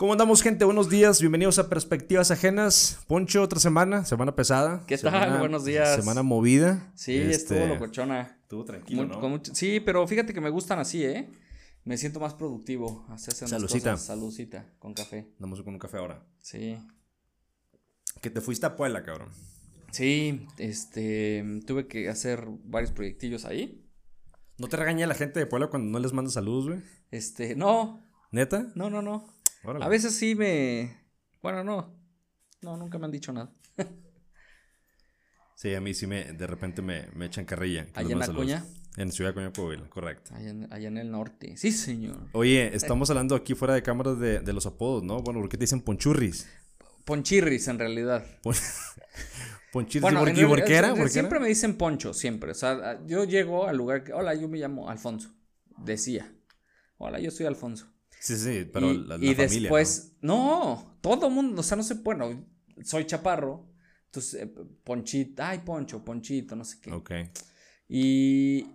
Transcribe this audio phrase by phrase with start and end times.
[0.00, 0.64] ¿Cómo andamos, gente?
[0.64, 3.04] Buenos días, bienvenidos a Perspectivas Ajenas.
[3.06, 4.82] Poncho, otra semana, semana pesada.
[4.86, 5.12] ¿Qué tal?
[5.12, 5.94] Semana- Buenos días.
[5.94, 6.90] Semana movida.
[6.94, 8.38] Sí, Este, estuvo locochona.
[8.40, 9.28] Estuvo tranquilo, Muy- ¿no?
[9.28, 11.28] mucho- sí, pero fíjate que me gustan así, ¿eh?
[11.84, 13.04] Me siento más productivo.
[13.10, 14.00] Cosas.
[14.00, 15.28] Salucita, con café.
[15.34, 16.24] Andamos con un café ahora.
[16.38, 16.78] Sí.
[18.22, 19.28] Que te fuiste a Puebla, cabrón.
[19.90, 23.86] Sí, este, tuve que hacer varios proyectillos ahí.
[24.56, 26.80] ¿No te regaña la gente de Puebla cuando no les mandas saludos, güey?
[27.10, 28.72] Este, no, ¿Neta?
[28.74, 29.38] no, no, no.
[29.64, 29.84] Órale.
[29.84, 30.96] A veces sí me,
[31.42, 31.94] bueno, no,
[32.62, 33.50] no, nunca me han dicho nada.
[35.54, 37.86] Sí, a mí sí me, de repente me, me echan carrilla.
[37.94, 38.50] Allá en saludos.
[38.52, 38.64] Acuña,
[38.96, 40.34] En Ciudad Acuña, Puebla, correcto.
[40.34, 41.56] allá en, allá en el norte.
[41.58, 42.28] Sí, señor.
[42.32, 45.20] Oye, estamos hablando aquí fuera de cámaras de, de los apodos, ¿no?
[45.22, 46.48] Bueno, ¿por qué te dicen ponchurris?
[47.04, 48.24] Ponchirris, en realidad.
[48.42, 48.54] Pon-
[49.72, 50.88] Ponchurris, Bueno, ¿y por, qué era?
[50.88, 52.52] sie- ¿Por qué siempre me dicen Poncho, siempre.
[52.52, 55.34] O sea, yo llego al lugar que, hola, yo me llamo Alfonso.
[55.76, 56.32] Decía,
[56.96, 57.92] hola, yo soy Alfonso.
[58.20, 60.98] Sí, sí, pero y la, la y familia, después, ¿no?
[61.00, 62.46] todo mundo, o sea, no sé, bueno,
[62.84, 63.66] soy chaparro.
[64.06, 64.54] Entonces, eh,
[64.84, 66.90] Ponchito, ay, Poncho, Ponchito, no sé qué.
[66.90, 66.96] ¿no?
[66.98, 67.10] Ok.
[67.88, 68.66] Y,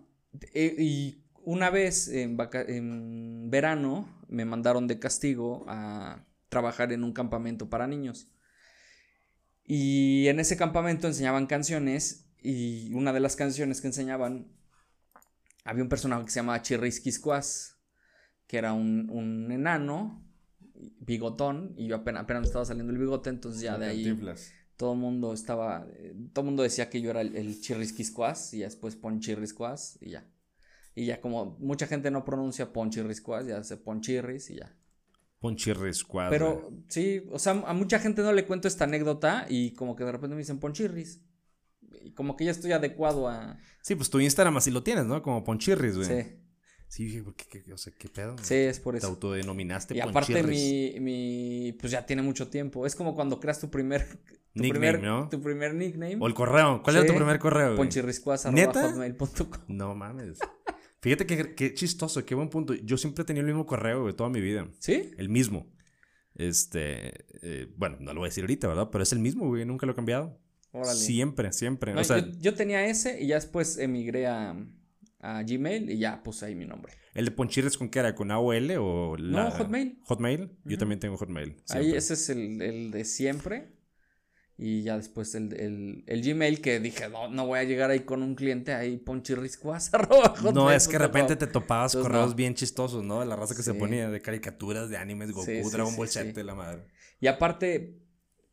[0.54, 7.04] e- y una vez en, vaca- en verano me mandaron de castigo a trabajar en
[7.04, 8.32] un campamento para niños.
[9.64, 14.48] Y en ese campamento enseñaban canciones y una de las canciones que enseñaban
[15.64, 17.75] había un personaje que se llamaba Chirris Quiscuas,
[18.48, 20.24] que era un, un enano,
[21.00, 24.20] bigotón, y yo apenas, apenas me estaba saliendo el bigote, entonces ya de ahí
[24.78, 25.88] todo el mundo estaba,
[26.34, 30.28] todo el mundo decía que yo era el, el chirrisquiscuas y después ponchirriscuas y ya.
[30.96, 34.76] Y ya como mucha gente no pronuncia ponchirriscuas, ya se ponchirris y ya.
[35.40, 36.32] Ponchirris cuadra.
[36.32, 40.04] Pero sí, o sea, a mucha gente no le cuento esta anécdota y como que
[40.04, 41.22] de repente me dicen ponchirris.
[42.02, 43.58] Y como que ya estoy adecuado a...
[43.82, 45.22] Sí, pues tu Instagram así lo tienes, ¿no?
[45.22, 46.08] Como Ponchirris, güey.
[46.08, 46.38] Sí,
[46.88, 48.36] Sí, dije, ¿por qué, qué- o sea, ¿qué pedo?
[48.41, 49.08] sí, es por Te eso.
[49.08, 52.86] autodenominaste Y aparte mi, mi, pues ya tiene mucho tiempo.
[52.86, 54.05] Es como cuando creas tu primer,
[54.54, 55.27] tu Nickname, primer, ¿no?
[55.30, 56.17] tu primer nickname.
[56.20, 56.82] O el correo.
[56.83, 57.77] ¿Cuál era tu primer correo, güey?
[57.77, 58.80] Ponchirriscuas ¿Neta?
[58.80, 59.61] arroba hotmail.com.
[59.67, 60.39] No mames.
[61.02, 62.73] Fíjate que, qué chistoso, qué buen punto.
[62.73, 64.67] Yo siempre he tenido el mismo correo, güey, toda mi vida.
[64.80, 65.11] ¿Sí?
[65.17, 65.71] El mismo.
[66.33, 68.89] Este, eh, bueno, no lo voy a decir ahorita, ¿verdad?
[68.92, 70.39] Pero es el mismo, güey, nunca lo he cambiado.
[70.71, 70.95] Órale.
[70.99, 71.93] Siempre, siempre.
[71.93, 74.55] No, o sea, yo, yo tenía ese y ya después emigré a,
[75.37, 76.93] a Gmail y ya puse ahí mi nombre.
[77.13, 78.13] ¿el de Ponchirris con qué era?
[78.15, 79.45] ¿Con AOL o la...
[79.45, 79.99] No, Hotmail.
[80.03, 80.52] ¿Hotmail?
[80.65, 80.77] Yo Ujú.
[80.77, 81.55] también tengo Hotmail.
[81.69, 81.97] Ahí siempre.
[81.97, 83.75] ese es el, el de siempre.
[84.58, 88.02] Y ya después el, el, el Gmail que dije, no, no voy a llegar ahí
[88.02, 92.30] con un cliente ahí ponchirriscuas arroba No, es que de repente te topabas Entonces, correos
[92.31, 92.36] no.
[92.36, 93.19] bien chistosos, ¿no?
[93.19, 96.07] De la raza que se ponía de caricaturas, de animes, Goku, Sí, sí, Dragon Ball.
[96.07, 96.86] Z, la madre.
[97.19, 97.99] Y aparte,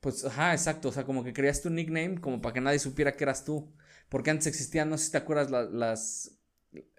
[0.01, 0.89] pues, ajá, exacto.
[0.89, 3.73] O sea, como que creaste un nickname como para que nadie supiera que eras tú.
[4.09, 6.37] Porque antes existían, no sé si te acuerdas, la- las,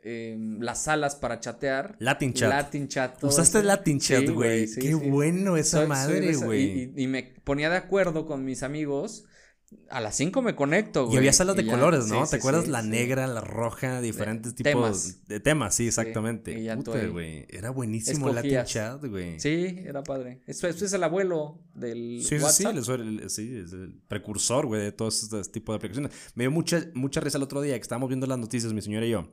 [0.03, 1.95] em, las salas para chatear.
[2.00, 2.50] Latin Chat.
[2.50, 3.23] Latin chat.
[3.23, 3.67] Usaste eso.
[3.67, 4.67] Latin Chat, Sí, güey.
[4.67, 4.94] sí, Qué sí.
[4.94, 6.91] bueno esa Soy- madre, güey.
[6.95, 9.25] Y, me ponía de acuerdo con mis amigos.
[9.89, 11.16] A las 5 me conecto, güey.
[11.16, 12.23] Y había salas de ya- colores, ¿no?
[12.28, 12.66] sí, ¿Te sí, acuerdas?
[12.66, 12.89] sí, la sí.
[12.89, 15.25] negra, la roja, diferentes tipos temas.
[15.28, 16.59] de temas, sí, exactamente.
[16.59, 17.47] y ya tú Puta, ahí güey.
[17.50, 18.69] Era buenísimo el Latin escogías.
[18.72, 19.40] Chat, güey.
[19.40, 20.41] Sí, era padre.
[20.45, 23.00] Eso, eso es el abuelo del Sí, sí, sí, WhatsApp.
[23.00, 26.11] el, el- el- sí, es el precursor, güey, de todos estos tipos de aplicaciones.
[26.35, 29.07] Me dio mucha, mucha risa el otro día que estábamos viendo las noticias, mi señora
[29.07, 29.28] y yo.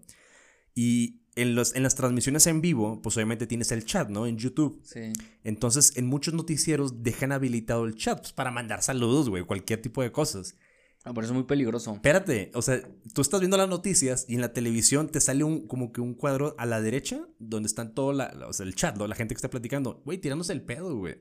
[0.74, 4.26] Y en, los, en las transmisiones en vivo, pues obviamente tienes el chat, ¿no?
[4.26, 4.80] En YouTube.
[4.84, 5.12] Sí.
[5.44, 10.02] Entonces, en muchos noticieros dejan habilitado el chat pues, para mandar saludos, güey, cualquier tipo
[10.02, 10.56] de cosas.
[11.02, 11.94] Ah, pero eso es muy peligroso.
[11.94, 12.82] Espérate, o sea,
[13.14, 16.12] tú estás viendo las noticias y en la televisión te sale un como que un
[16.14, 19.06] cuadro a la derecha donde están todo la- o sea, el chat, ¿no?
[19.06, 21.16] la gente que está platicando, güey, tirándose el pedo, güey.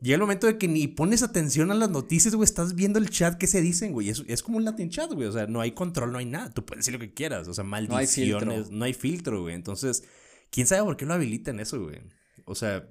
[0.00, 3.10] Llega el momento de que ni pones atención a las noticias, güey, estás viendo el
[3.10, 4.08] chat que se dicen, güey.
[4.08, 5.28] Es, es como un Latin chat, güey.
[5.28, 6.50] O sea, no hay control, no hay nada.
[6.50, 7.48] Tú puedes decir lo que quieras.
[7.48, 8.54] O sea, hay maldiciones.
[8.58, 8.76] filtro.
[8.76, 9.54] No hay filtro, güey.
[9.54, 10.04] Entonces,
[10.50, 12.00] ¿quién sabe por qué lo habilitan eso, güey?
[12.46, 12.88] O sea,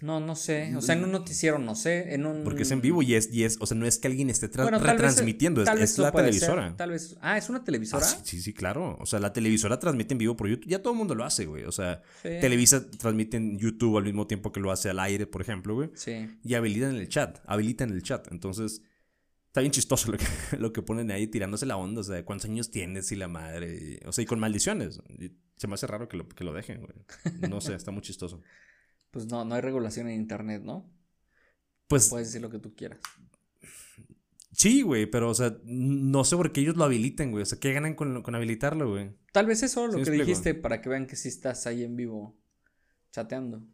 [0.00, 0.72] No, no sé.
[0.76, 2.14] O sea, en un noticiero no sé.
[2.14, 2.44] En un...
[2.44, 4.48] porque es en vivo y es, y es, o sea, no es que alguien esté
[4.48, 6.68] Bueno, retransmitiendo, es- la televisora.
[6.68, 7.16] ser, tal vez.
[7.20, 8.04] Ah, ¿es una televisora?
[8.04, 8.96] Ah, sí, sí, claro.
[9.00, 10.68] O sea, la televisora transmite en vivo por YouTube.
[10.68, 11.64] Ya todo el mundo lo hace, güey.
[11.64, 12.28] O sea, Sí.
[12.40, 15.90] Televisa transmite en YouTube al mismo tiempo que lo hace al aire, por ejemplo, güey.
[15.94, 16.28] Sí.
[16.44, 17.38] Y habilitan el chat.
[17.46, 18.26] Habilitan el chat.
[18.32, 18.82] Entonces,
[19.46, 20.26] está bien chistoso lo que,
[20.58, 22.00] lo que ponen ahí tirándose la onda.
[22.00, 24.00] O sea, cuántos años tienes y la madre.
[24.06, 25.00] o sea, y con maldiciones.
[25.56, 26.92] Se me hace raro que lo, que lo dejen, güey.
[27.50, 28.40] No sé, está muy chistoso.
[29.18, 30.88] Pues no, no hay regulación en internet, ¿no?
[31.88, 33.00] Pues Puedes decir lo que tú quieras.
[34.52, 37.42] sí, güey, pero, o sea, no sé por qué ellos lo habiliten, güey.
[37.42, 39.10] O sea, ¿qué ganan con, con habilitarlo, güey?
[39.32, 41.96] Tal vez eso, lo Sí, que dijiste, para que vean que sí estás ahí en
[41.96, 42.36] vivo
[43.12, 43.66] chateando.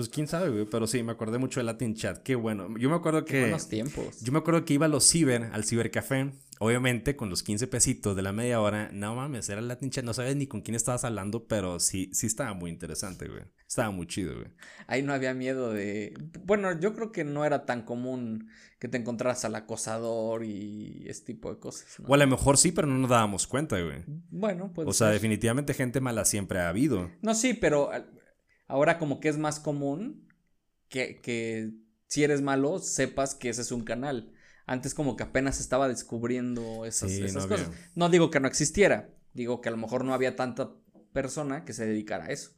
[0.00, 0.64] Pues quién sabe, güey.
[0.64, 2.22] Pero sí, me acordé mucho de Latin Chat.
[2.22, 2.74] Qué bueno.
[2.78, 3.40] Yo me acuerdo que.
[3.40, 4.22] buenos tiempos.
[4.22, 6.32] Yo me acuerdo que iba a los ciber, al cibercafé.
[6.58, 8.88] Obviamente, con los 15 pesitos de la media hora.
[8.94, 10.02] No mames, era Latin Chat.
[10.02, 13.42] No sabes ni con quién estabas hablando, pero sí, sí estaba muy interesante, güey.
[13.68, 14.46] Estaba muy chido, güey.
[14.86, 16.14] Ahí no había miedo de.
[16.46, 18.48] Bueno, yo creo que no era tan común
[18.78, 22.00] que te encontraras al acosador y ese tipo de cosas.
[22.00, 22.08] ¿no?
[22.08, 24.02] O a lo mejor sí, pero no nos dábamos cuenta, güey.
[24.30, 24.88] Bueno, pues.
[24.88, 27.10] O sea, definitivamente gente mala siempre ha habido.
[27.20, 27.90] No, sí, pero
[28.70, 30.26] ahora como que es más común
[30.88, 31.72] que, que
[32.08, 34.32] si eres malo, sepas que ese es un canal.
[34.66, 37.66] Antes como que apenas estaba descubriendo esas, Sí, esas no cosas.
[37.68, 37.90] había.
[37.94, 40.72] No digo que no existiera, digo que a lo mejor no había tanta
[41.12, 42.52] persona que se dedicara a eso.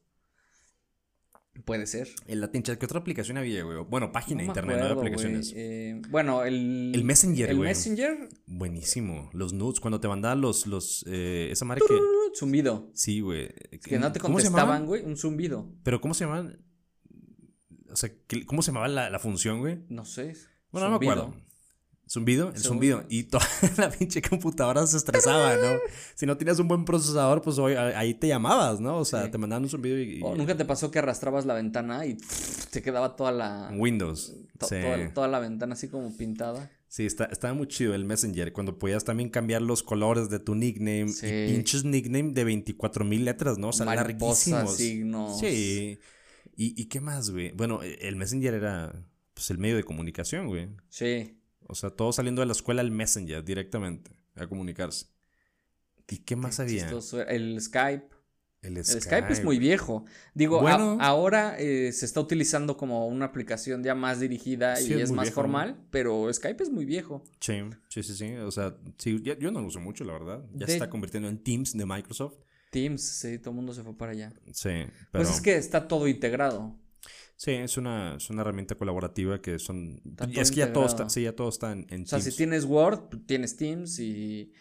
[1.65, 2.09] Puede ser.
[2.27, 3.79] El Latin Chat, ¿qué otra aplicación había, güey?
[3.89, 5.53] Bueno, página de No internet, no acuerdo, aplicaciones.
[5.53, 5.63] güey.
[5.65, 6.93] Eh, bueno, el...
[6.95, 7.69] El Messenger, El güey.
[7.69, 9.29] Messenger, Buenísimo.
[9.35, 11.95] Los nudes, cuando te mandaban los, los, eh, esa madre que...
[12.35, 12.91] zumbido.
[12.95, 13.49] Sí, güey.
[13.85, 15.71] Que no te ¿Cómo se contestaban, güey, un zumbido.
[15.85, 16.59] Pero ¿cómo se llamaban?
[17.91, 19.85] O sea, ¿qué- ¿cómo se llamaba la, la función, güey?
[19.91, 20.33] No sé.
[20.71, 21.35] Bueno, no me acuerdo.
[22.13, 22.51] ¿Zumbido?
[22.55, 23.05] El zumbido.
[23.09, 23.47] Y toda
[23.79, 25.79] la pinche computadora se estresaba, ¿no?
[26.15, 28.99] Si no tienes un buen procesador, pues hoy, ahí te llamabas, ¿no?
[28.99, 29.31] O sea, Sí.
[29.31, 30.19] te mandaban un zumbido y...
[30.19, 32.19] y- ¿O nunca te pasó que arrastrabas la ventana y
[32.71, 33.71] te quedaba toda la...
[33.75, 34.35] Windows.
[34.59, 34.77] to- sí.
[34.83, 36.71] toda, toda la ventana así como pintada?
[36.87, 38.53] Sí, está, estaba muy chido el Messenger.
[38.53, 41.09] Cuando podías también cambiar los colores de tu nickname.
[41.09, 41.27] Sí.
[41.27, 43.69] Y pinches nickname de 24 mil letras, ¿no?
[43.71, 44.77] O sea, larguísimos.
[44.77, 45.41] signos.
[45.41, 45.99] Sí.
[46.55, 47.53] ¿Y, ¿Y qué más, güey?
[47.53, 48.93] Bueno, el Messenger era
[49.33, 50.69] pues el medio de comunicación, güey.
[50.91, 51.39] Sí.
[51.73, 55.07] O sea, todos saliendo de la escuela al Messenger directamente a comunicarse.
[56.09, 56.83] ¿Y qué más Qué había?
[56.83, 57.23] chistoso.
[57.27, 58.09] El Skype.
[58.61, 60.05] El El Skype es muy viejo.
[60.35, 60.99] Digo, a- Bueno.
[61.01, 65.25] ahora eh, se está utilizando como una aplicación ya más dirigida Sí, y es más
[65.25, 65.35] viejo.
[65.35, 67.25] formal, pero Skype es muy viejo.
[67.41, 67.55] Sí,
[67.89, 68.35] sí, sí, sí.
[68.37, 70.45] O sea, sí, ya- yo no lo uso mucho, la verdad.
[70.53, 72.35] Ya De- se está convirtiendo en Teams de Microsoft.
[72.71, 74.31] Teams, sí, todo el mundo se fue para allá.
[74.53, 74.69] Sí,
[75.11, 75.25] pero...
[75.25, 76.77] Pues es que está todo integrado.
[77.45, 80.01] Sí, es una, es una herramienta colaborativa que son...
[80.33, 82.25] Es que ya todo está, sí, ya todo está en, en O sea, Teams.
[82.25, 84.53] si tienes Word, tienes Teams y,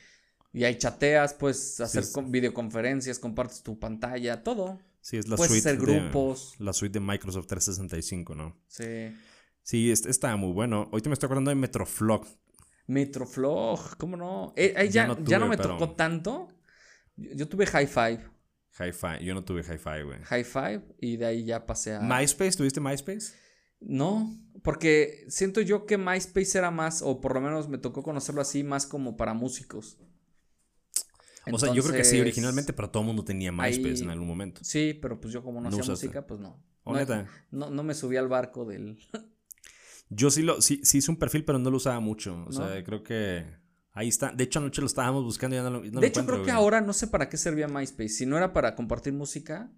[0.51, 4.79] y ahí chateas, puedes hacer con- videoconferencias, compartes tu pantalla, todo.
[4.99, 6.55] Sí, es la puedes suite hacer de- grupos.
[6.57, 8.57] la suite de Microsoft 365, ¿no?
[8.67, 9.13] Sí.
[9.61, 10.89] Sí, es- está muy bueno.
[10.91, 12.25] Ahorita me estoy acordando de Metroflog.
[12.87, 14.53] Metroflog, ¿cómo no?
[14.55, 16.47] Eh, ahí Ya ya, no ya no tuve, me pero- tocó tanto.
[17.15, 18.30] Yo, yo tuve High Five.
[18.79, 19.23] Hi-Fi.
[19.25, 20.19] Yo no tuve Hi-Fi, güey.
[20.23, 21.99] High Five y de ahí ya pasé a...
[22.01, 22.53] ¿MySpace?
[22.57, 23.33] ¿Tuviste MySpace?
[23.79, 28.41] No, porque siento yo que MySpace era más, o por lo menos me tocó conocerlo
[28.41, 29.97] así, más como para músicos.
[31.51, 34.09] O sea, yo creo que sí originalmente, pero todo el mundo tenía MySpace ahí- en
[34.11, 34.61] algún momento.
[34.63, 36.05] Sí, pero pues yo como no, No hacía usaste.
[36.07, 36.63] música, pues no.
[36.83, 37.27] ¿O no, neta?
[37.51, 38.97] no, no me subí al barco del...
[40.09, 42.33] Yo sí, lo, sí, sí hice un perfil, pero no lo usaba mucho.
[42.33, 42.51] O ¿No?
[42.51, 43.45] sea, creo que
[43.93, 44.31] ahí está.
[44.31, 46.37] De hecho, anoche lo estábamos buscando y ya no lo, no lo de hecho, creo
[46.39, 46.55] que güey.
[46.55, 48.09] ahora no sé para qué servía MySpace.
[48.09, 49.71] Si no era para compartir música.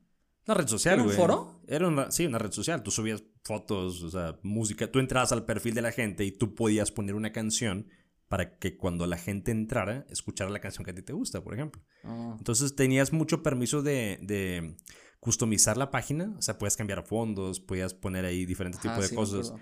[0.45, 1.61] Una red social, ¿Era un foro?
[1.67, 2.83] Era una, sí, una red social.
[2.83, 4.91] Tú subías fotos, o sea, música.
[4.91, 7.87] Tú entrabas al perfil de la gente y tú podías poner una canción
[8.27, 11.53] para que cuando la gente entrara, escuchara la canción que a ti te gusta, por
[11.53, 11.81] ejemplo.
[12.03, 14.75] ah, Entonces tenías mucho permiso de, de
[15.21, 16.35] customizar la página.
[16.37, 19.53] O sea, podías cambiar fondos, podías poner ahí diferentes ajá, tipos de sí, cosas.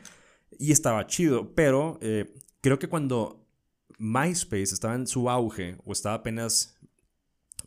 [0.57, 3.40] Y estaba chido, pero eh, creo que cuando
[4.01, 6.77] MySpace estaba en su auge o estaba apenas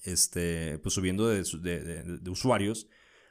[0.03, 2.89] este, pues subiendo de, de- de- de usuarios,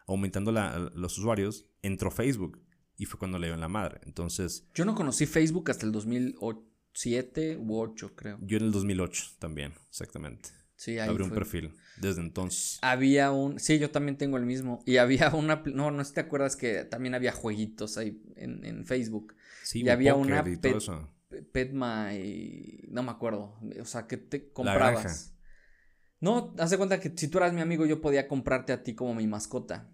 [0.07, 2.59] aumentando la- los usuarios, entró Facebook
[2.97, 3.99] y fue cuando le dio en la madre.
[4.05, 8.37] Entonces, Yo no conocí Facebook hasta el 2007 u 8, creo.
[8.41, 10.49] yo en el 2008 también, exactamente.
[10.75, 12.79] Sí, ahí Abrí un perfil desde entonces.
[12.81, 13.57] Había un.
[13.59, 14.81] Sí, yo también tengo el mismo.
[14.85, 15.61] Y había una.
[15.73, 19.33] No, no sé si te acuerdas que también había jueguitos ahí en, en Facebook.
[19.63, 21.09] Sí, y güey, había una y todo eso.
[21.41, 22.85] Petma y.
[22.89, 23.55] No me acuerdo.
[23.81, 25.33] O sea, que te comprabas.
[26.19, 28.95] No, haz de cuenta que si tú eras mi amigo, yo podía comprarte a ti
[28.95, 29.89] como mi mascota.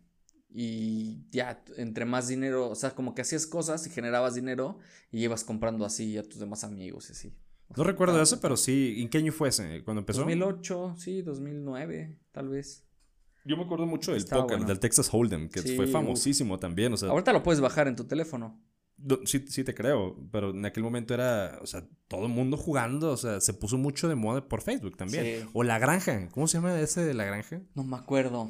[0.51, 4.79] Y ya, entre más dinero, o sea, como que hacías cosas y generabas dinero
[5.11, 7.35] y ibas comprando así a tus demás amigos y así.
[7.75, 8.95] No recuerdo Estaba- eso, pero sí.
[8.99, 9.83] ¿En qué año fue ese?
[9.83, 10.19] ¿Cuando empezó?
[10.21, 12.83] 2008, sí, 2009, tal vez.
[13.45, 14.65] Yo me acuerdo mucho del bueno.
[14.65, 15.91] del Texas Hold'em, que Sí, fue uf.
[15.91, 16.93] famosísimo también.
[16.93, 18.59] O sea, Ahorita lo puedes bajar en tu teléfono.
[19.25, 23.11] Sí, sí te creo, pero en aquel momento era, o sea, todo el mundo jugando,
[23.11, 25.23] o sea, se puso mucho de moda por Facebook también.
[25.41, 25.49] Sí.
[25.53, 27.61] O La Granja, ¿cómo se llama ese de La Granja?
[27.75, 28.49] No me acuerdo.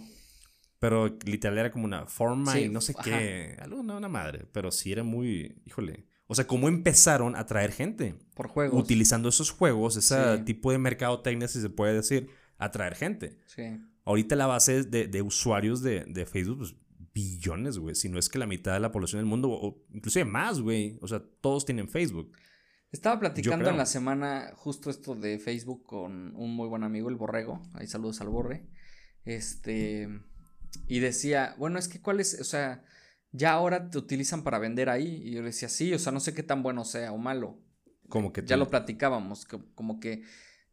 [0.80, 3.04] Pero literal era como una forma Sí, y no sé ajá.
[3.04, 6.06] qué, algo, no, una madre, pero sí era muy, híjole.
[6.28, 8.82] O sea, cómo empezaron a traer gente Por juegos.
[8.82, 10.44] utilizando esos juegos, ese Sí.
[10.46, 13.38] tipo de mercadotecnia, si se puede decir, a traer gente.
[13.48, 13.64] Sí.
[14.06, 16.76] Ahorita la base de, de usuarios de, de Facebook, pues,
[17.14, 17.96] billones, güey.
[17.96, 20.98] Si no es que la mitad de la población del mundo, o inclusive más, güey.
[21.02, 22.32] O sea, todos tienen Facebook.
[22.92, 27.16] Estaba platicando en la semana justo esto de Facebook con un muy buen amigo, el
[27.16, 27.62] Borrego.
[27.76, 28.68] Ahí saludos al Borre.
[29.26, 30.08] Este.
[30.88, 32.84] Y decía, bueno, es que cuál es, o sea,
[33.32, 35.22] ya ahora te utilizan para vender ahí.
[35.24, 37.60] Y yo le decía, sí, o sea, no sé qué tan bueno sea o malo.
[38.08, 40.24] Como que Ya lo platicábamos, que- como que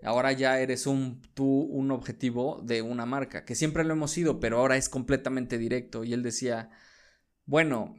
[0.03, 4.41] ahora ya eres un tú un objetivo de una marca, que siempre lo hemos sido,
[4.41, 6.05] pero ahora es completamente directo.
[6.05, 6.71] Y él decía,
[7.45, 7.97] bueno,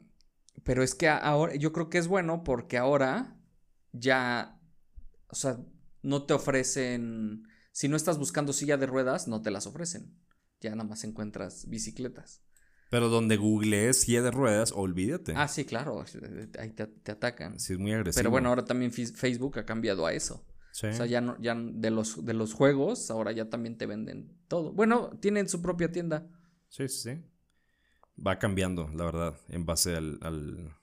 [0.64, 3.38] pero es que ahora yo creo que es bueno porque ahora
[3.92, 4.60] ya,
[5.28, 5.60] o sea,
[6.02, 10.18] no te ofrecen, si no estás buscando silla de ruedas, no te las ofrecen.
[10.62, 12.42] Ya nada más encuentras bicicletas.
[12.90, 15.34] Pero donde googlees silla de ruedas, olvídate.
[15.36, 16.04] Ah, sí, claro,
[16.58, 17.60] ahí te, te atacan.
[17.60, 18.20] Sí, es muy agresivo.
[18.20, 20.46] Pero bueno, ahora también Facebook ha cambiado a eso.
[20.78, 20.86] Sí.
[20.86, 24.38] O sea, ya no, ya de los, de los juegos, ahora ya también te venden
[24.48, 24.72] todo.
[24.74, 26.28] Bueno, tienen su propia tienda.
[26.70, 27.22] Sí, sí, sí.
[28.24, 30.76] Va cambiando, la verdad, en base al, al-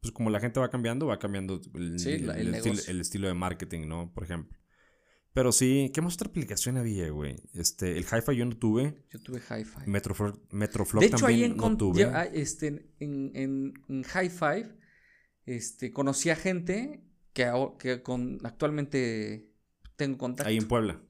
[0.00, 2.90] Pues como la gente va cambiando, va cambiando el, Sí, el el estilo, negocio.
[2.92, 4.12] el estilo de marketing, ¿no?
[4.14, 4.56] Por ejemplo.
[5.32, 7.34] Pero sí, ¿qué más otra aplicación había, güey?
[7.54, 9.04] Este, el Hi-Fi yo no tuve.
[9.10, 9.90] Yo tuve Hi-Fi.
[9.90, 11.98] Metroflog, Metroflog De hecho, ahí también no tuve.
[12.02, 12.68] ya, ah, este,
[13.00, 14.70] en, en, en Hi-Fi
[15.44, 17.02] este, conocí a gente
[17.34, 19.52] que, con, actualmente
[19.96, 20.48] tengo contacto.
[20.48, 21.00] Ahí en Puebla.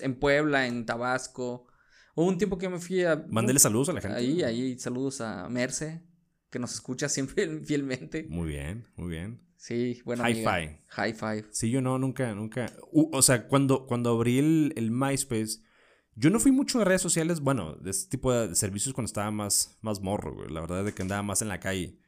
[0.00, 1.66] En Puebla, en Tabasco.
[2.14, 3.24] Hubo un tiempo que me fui a...
[3.28, 4.18] Mándele saludos a la gente.
[4.18, 6.02] Ahí, ahí, saludos a Merce,
[6.50, 8.26] que nos escucha siempre fielmente.
[8.28, 9.40] Muy bien, muy bien.
[9.56, 10.26] Sí, bueno.
[10.26, 10.80] Hi-Fi.
[10.96, 11.46] Hi-Fi.
[11.50, 12.72] Sí, yo no, nunca, nunca.
[12.92, 15.60] O sea, cuando, cuando abrí el, el MySpace,
[16.14, 19.30] yo no fui mucho de redes sociales, bueno, de este tipo de servicios cuando estaba
[19.30, 20.50] más, más morro, güey.
[20.50, 21.98] La verdad es de que andaba más en la calle.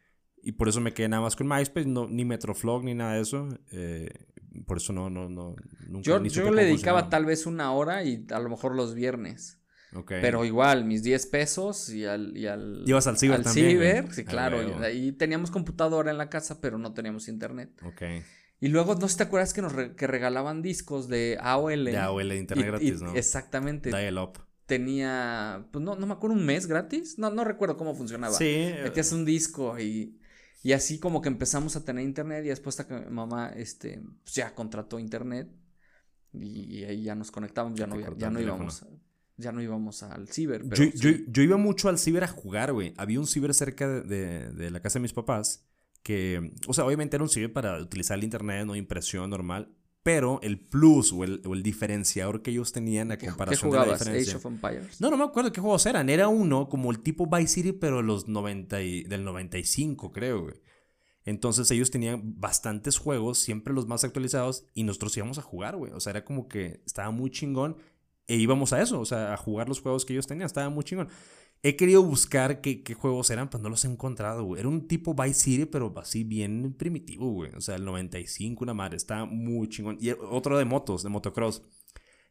[0.43, 3.21] Y por eso me quedé nada más con MySpace, no, ni Metroflog, ni nada de
[3.23, 3.49] eso.
[3.71, 4.11] Eh,
[4.67, 5.55] por eso no, no, no.
[5.89, 9.59] Nunca, Yo, yo le dedicaba tal vez una hora y a lo mejor los viernes.
[10.09, 12.35] Pero igual, mis 10 pesos y al.
[12.37, 14.15] Y al Ibas al ciber al también, ciber, güey.
[14.15, 14.57] sí, claro.
[14.59, 14.81] huevo.
[14.81, 17.71] y ahí teníamos computadora en la casa, pero no teníamos internet.
[17.85, 18.03] Ok.
[18.59, 21.85] Y luego, ¿no sé si te acuerdas que nos re- que regalaban discos de AOL?
[21.85, 23.15] De AOL de internet Y- gratis, y- ¿no?
[23.15, 23.91] Exactamente.
[23.91, 24.39] Dial up.
[24.67, 27.19] Tenía, pues no, no me acuerdo, un mes gratis.
[27.19, 28.35] No, no recuerdo cómo funcionaba.
[28.35, 28.47] Sí.
[28.49, 30.19] eh, Metías un disco y,
[30.63, 34.01] y así como que empezamos a tener internet y después hasta que mi mamá este,
[34.25, 35.49] pues ya contrató internet
[36.33, 38.87] y, y ahí ya nos conectábamos, ya no, ya, no íbamos,
[39.37, 40.63] ya no íbamos al ciber.
[40.63, 41.25] Yo, Pero yo, sí.
[41.29, 42.95] yo iba mucho al ciber a jugar, güey.
[42.97, 45.67] Había un ciber cerca de, de- de la casa de mis papás
[46.03, 50.41] que, o sea, obviamente era un ciber para utilizar el internet, no impresión normal, pero
[50.43, 53.77] el plus o el, o el diferenciador que ellos tenían a ¿Qué, qué comparación de
[53.79, 54.33] la diferencia.
[54.33, 55.01] Age of Empires.
[55.01, 56.09] No, no me acuerdo qué juegos eran.
[56.09, 60.43] Era uno como el tipo Vice City, pero de los 90 y- del 95, creo,
[60.43, 60.55] güey.
[61.25, 65.93] Entonces ellos tenían bastantes juegos, siempre los más actualizados, y nosotros íbamos a jugar, güey.
[65.93, 67.77] O sea, era como que estaba muy chingón.
[68.27, 70.47] E íbamos a eso, o sea, a jugar los juegos que ellos tenían.
[70.47, 71.09] Estaba muy chingón.
[71.65, 74.61] He querido buscar qué, qué juegos eran, pues no los he encontrado, güey.
[74.61, 77.53] Era un tipo Vice City, pero así bien primitivo, güey.
[77.55, 78.97] O sea, el 95, una madre.
[78.97, 79.97] Estaba muy chingón.
[80.01, 81.63] Y otro de motos, de motocross.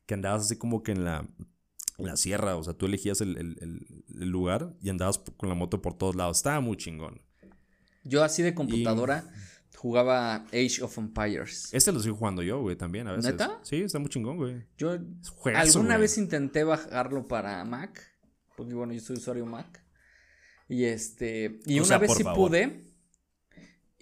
[0.05, 1.25] Que andabas así como que en la,
[1.97, 2.57] en la sierra.
[2.57, 5.93] O sea, tú elegías el, el- el- el lugar y andabas con la moto por
[5.93, 6.37] todos lados.
[6.37, 7.21] Estaba muy chingón.
[8.03, 9.31] Yo así de computadora
[9.77, 11.69] jugaba Age of Empires.
[11.73, 13.31] Este lo estoy jugando yo, güey, también a veces.
[13.31, 13.59] ¿Neta?
[13.63, 14.65] Sí, está muy chingón, güey.
[14.77, 14.97] Yo
[15.37, 16.01] juegazo, alguna güey.
[16.01, 18.10] vez intenté bajarlo para Mac,
[18.61, 19.83] porque bueno, yo soy usuario Mac.
[20.67, 22.49] Y este, y O una sea, vez sí favor.
[22.49, 22.91] pude.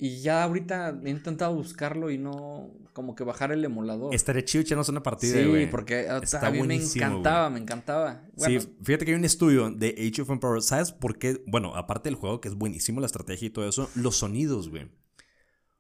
[0.02, 4.16] Y ya ahorita he intentado buscarlo y no, como que bajar el emulador.
[4.16, 5.70] Estaría chido echarnos una partida, sí, güey.
[5.70, 8.24] porque o sea, Está a mí me encantaba, me encantaba.
[8.38, 10.66] Bueno, sí, fíjate que hay un estudio de Age of Empires.
[10.66, 11.44] ¿Sabes por qué?
[11.48, 14.90] Bueno, aparte del juego, que es buenísimo, la estrategia y todo eso, los sonidos, güey.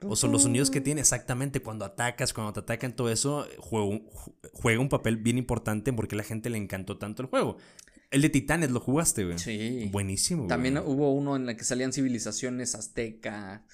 [0.02, 3.86] O son los sonidos que tiene exactamente cuando atacas, cuando te atacan, todo eso juega
[3.86, 7.30] un, ju- juega un papel bien importante porque a la gente le encantó tanto el
[7.30, 7.58] juego.
[8.12, 9.38] El de Titanes lo jugaste, güey.
[9.38, 9.88] sí.
[9.92, 10.50] Buenísimo, güey.
[10.50, 13.66] También hubo uno en el que salían civilizaciones azteca.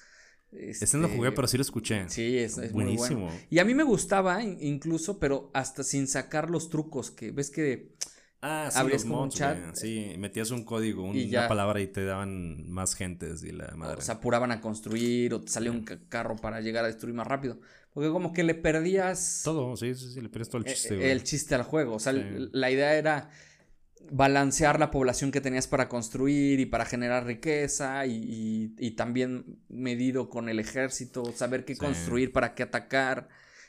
[0.52, 2.08] Ese no lo jugué, este, pero sí lo escuché.
[2.08, 3.26] Sí, es, es muy Buenísimo.
[3.26, 3.40] bueno.
[3.50, 7.50] Y a mí me gustaba in- incluso, pero hasta sin sacar los trucos, que ves
[7.50, 7.94] que
[8.42, 9.58] Ah, sí, como un chat.
[9.58, 9.70] güey.
[9.74, 13.72] Sí, metías un código, un- Y una palabra y te daban más gentes y la
[13.76, 14.02] madre.
[14.02, 17.26] se apuraban a construir o te salía un ca- carro para llegar a destruir más
[17.26, 17.58] rápido.
[17.92, 20.94] Porque como que le perdías todo, sí, sí, sí, le pierdes todo el eh, chiste,
[20.94, 21.10] eh, güey.
[21.10, 21.94] el chiste al juego.
[21.94, 22.20] O sea, Sí.
[22.52, 23.30] la idea era
[24.10, 29.58] balancear la población que tenías para construir y para generar riqueza y, y- y también
[29.68, 31.80] medido con el ejército, saber qué Sí.
[31.80, 33.28] construir, para qué atacar,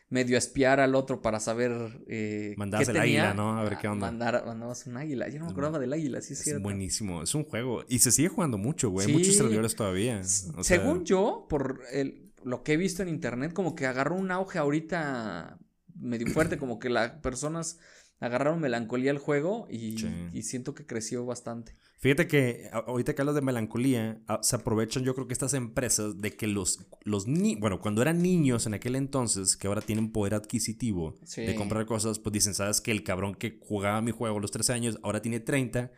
[0.09, 3.29] medio espiar al otro para saber eh, Mandabas qué el tenía.
[3.29, 3.57] águila, ¿no?
[3.57, 4.05] A ver qué Ah, onda.
[4.07, 5.27] Mandar, mandabas un águila.
[5.27, 6.63] Yo no me acordaba del águila, sí es Es cierto.
[6.63, 7.83] buenísimo, es un juego.
[7.89, 9.07] Y se sigue jugando mucho, güey.
[9.07, 9.11] Sí.
[9.13, 10.23] Muchos servidores todavía.
[10.23, 14.31] Sea, Según yo, por el, lo que he visto en internet, como que agarró un
[14.31, 15.57] auge ahorita
[15.99, 17.79] medio fuerte, como que las personas
[18.19, 20.07] agarraron melancolía al juego y, Sí.
[20.33, 21.75] y siento que creció bastante.
[21.99, 26.35] Fíjate que ahorita que hablas de melancolía, se aprovechan yo creo que estas empresas de
[26.35, 30.35] que los, los ni bueno, cuando eran niños en aquel entonces, que ahora tienen poder
[30.35, 31.41] adquisitivo Sí.
[31.43, 34.51] de comprar cosas, pues dicen, ¿sabes que El cabrón que jugaba mi juego a los
[34.51, 35.91] 13 años, ahora tiene 30,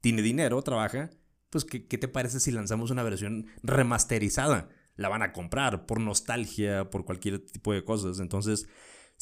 [0.00, 1.10] tiene dinero, trabaja,
[1.50, 4.68] pues, ¿qué, ¿qué te parece si lanzamos una versión remasterizada?
[4.96, 8.20] La van a comprar por nostalgia, por cualquier tipo de cosas.
[8.20, 8.66] Entonces,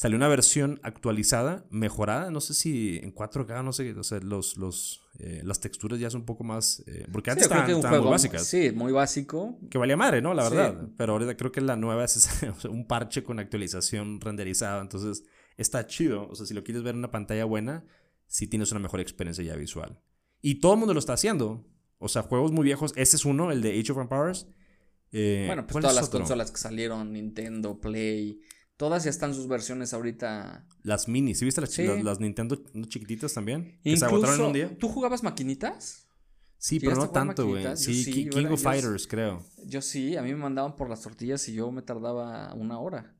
[0.01, 4.57] salió una versión actualizada, mejorada, no sé si en 4K, no sé, o sea, los,
[4.57, 6.83] los, eh, las texturas ya son un poco más...
[6.87, 8.47] eh, porque Sí, antes creo estaban, que un estaban muy básicas.
[8.47, 9.59] sí, muy básico.
[9.69, 10.33] Que valía madre, ¿no?
[10.33, 10.55] La Sí.
[10.55, 10.87] verdad.
[10.97, 12.27] Pero ahorita creo que la nueva es
[12.67, 14.81] un parche con actualización renderizada.
[14.81, 15.23] Entonces,
[15.55, 16.27] está chido.
[16.29, 17.85] O sea, si lo quieres ver en una pantalla buena,
[18.25, 19.99] sí tienes una mejor experiencia ya visual.
[20.41, 21.63] Y todo el mundo lo está haciendo.
[21.99, 22.91] O sea, juegos muy viejos.
[22.95, 24.47] Ese es uno, el de Age of Empires.
[25.11, 26.21] Eh, Bueno, pues ¿cuál todas las otro?
[26.21, 28.39] consolas que salieron, Nintendo, Play,
[28.81, 30.65] todas ya están sus versiones ahorita.
[30.81, 31.35] Las mini.
[31.35, 31.83] ¿Sí viste las, Sí.
[31.85, 32.59] las, las Nintendo
[32.89, 33.77] chiquititas también?
[33.83, 34.77] Que se agotaron en Incluso, un día.
[34.79, 36.07] ¿tú jugabas maquinitas?
[36.57, 37.77] Sí, pero ¿Llegaste no tanto, güey.
[37.77, 39.45] Sí, King era- of yo Fighters, creo.
[39.67, 43.15] Yo sí, a mí me mandaban por las tortillas y yo me tardaba una hora.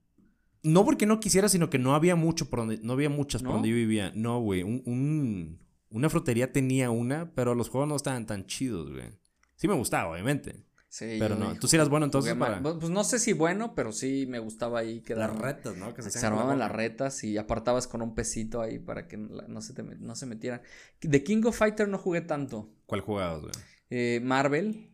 [0.64, 3.50] No porque no quisiera, sino que no había mucho por donde, no había muchas por
[3.50, 3.54] ¿No?
[3.58, 4.12] donde yo vivía.
[4.16, 4.64] No, güey.
[4.64, 5.60] Un, un-
[5.92, 9.10] una frutería tenía una, pero los juegos no estaban tan chidos, güey.
[9.58, 10.64] Sí me gustaba, obviamente.
[10.92, 11.56] Sí, Pero no.
[11.56, 12.62] Tú sí eras bueno entonces para.
[12.62, 15.30] Pues no sé si bueno, pero sí me gustaba ahí quedar.
[15.30, 15.94] Las retas, ¿no?
[15.94, 19.74] Que se, armaban las retas y apartabas con un pesito ahí para que no, se,
[19.74, 20.62] te met- no se metieran.
[21.00, 22.74] De King of Fighter no jugué tanto.
[22.86, 23.54] ¿Cuál jugabas, güey?
[23.90, 24.92] Eh, Marvel.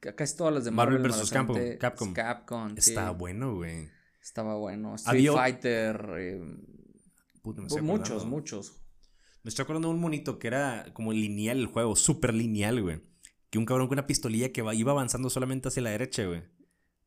[0.00, 1.20] ca- Casi todas las de Marvel Marvel.
[1.36, 1.76] aventé.
[1.76, 2.70] Capcom, Capcom.
[2.78, 2.92] Sí.
[2.92, 3.90] Estaba bueno, güey.
[4.22, 4.94] Estaba bueno.
[4.94, 6.06] Street Fighter.
[6.18, 6.40] eh,
[7.42, 8.80] Puta, me estoy muchos, muchos.
[9.42, 13.02] Me estoy acordando de un monito que era como lineal el juego, súper lineal, güey.
[13.50, 16.42] Que un cabrón con una pistolilla que iba avanzando solamente hacia la derecha, güey.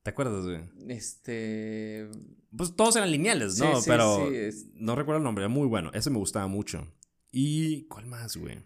[0.03, 0.61] ¿Te acuerdas, güey?
[0.87, 2.09] Este.
[2.55, 3.79] Pues todos eran lineales, Sí, ¿no?
[3.81, 5.91] sí, Pero sí, es- no recuerdo el nombre, era muy bueno.
[5.93, 6.87] Ese me gustaba mucho.
[7.31, 8.63] ¿Y cuál más, güey?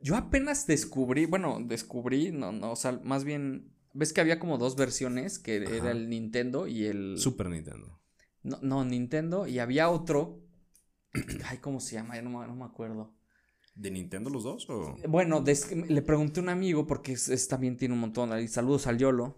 [0.00, 4.58] Yo apenas descubrí, bueno, descubrí, no, no, o sea, más bien, ves que había como
[4.58, 5.74] dos versiones, que Ajá.
[5.76, 7.16] era el Nintendo y el...
[7.18, 7.98] Super Nintendo.
[8.42, 10.44] No, no, Nintendo, y había otro,
[11.46, 12.16] ay, ¿cómo se llama?
[12.16, 13.14] Ya no, no me acuerdo.
[13.74, 14.96] ¿De Nintendo los dos o...?
[15.08, 15.42] Bueno,
[15.88, 18.98] le pregunté a un amigo, porque es, es- también tiene un montón, ahí, saludos al
[18.98, 19.36] Yolo,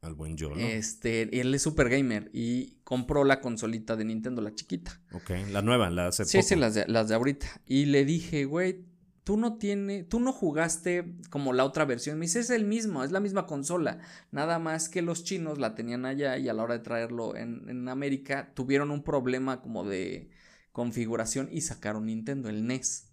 [0.00, 0.56] Al buen Yolo.
[0.56, 5.00] este, él es super gamer, y compró la consolita de Nintendo, la chiquita.
[5.12, 6.48] Ok, la nueva, la hace Sí, poco.
[6.48, 7.46] sí, las de, las de ahorita.
[7.66, 8.86] Y le dije, güey,
[9.24, 12.18] tú no tienes, tú no jugaste como la otra versión.
[12.18, 13.98] Me dice, es el mismo, es la misma consola.
[14.30, 17.68] Nada más que los chinos la tenían allá y a la hora de traerlo en,
[17.68, 20.30] en América tuvieron un problema como de
[20.72, 23.08] configuración y sacaron Nintendo, el NES.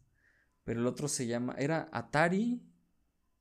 [0.63, 2.61] Pero el otro se llama, era Atari.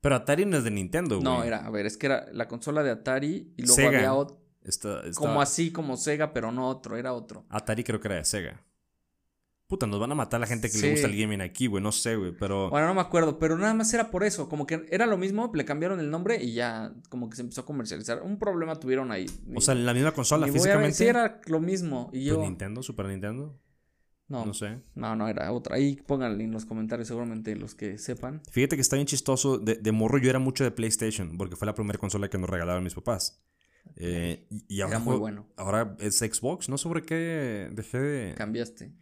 [0.00, 1.24] Pero Atari no es de Nintendo, güey.
[1.24, 3.88] No, era, a ver, es que era la consola de Atari y luego Sega.
[3.98, 7.44] había otro, Está, está- como así como Sega, pero no otro, era otro.
[7.48, 8.64] Atari creo que era de Sega.
[9.68, 10.82] Puta, nos van a matar la gente que Sí.
[10.82, 11.82] le gusta el gaming aquí, güey.
[11.82, 12.68] No sé, güey, pero...
[12.68, 15.50] Bueno, no me acuerdo, pero nada más era por eso, como que era lo mismo,
[15.54, 18.20] le cambiaron el nombre y ya como que se empezó a comercializar.
[18.22, 19.24] Un problema tuvieron ahí.
[19.54, 20.96] o sea, la misma consola Y voy a ver, físicamente.
[20.98, 23.58] sí era lo mismo y yo Pues Nintendo, Super Nintendo.
[24.28, 24.80] No, No sé.
[24.94, 25.76] no, no era otra.
[25.76, 28.40] Ahí pónganle en los comentarios seguramente los que sepan.
[28.50, 29.58] Fíjate que está bien chistoso.
[29.58, 32.48] De, de morro yo era mucho de PlayStation, porque fue la primera consola que nos
[32.48, 33.42] regalaron mis papás.
[33.96, 35.46] Eh, y, y ahora, Era muy bueno.
[35.56, 36.68] ahora es Xbox.
[36.68, 38.34] No por qué dejé de...
[38.34, 38.94] Cambiaste.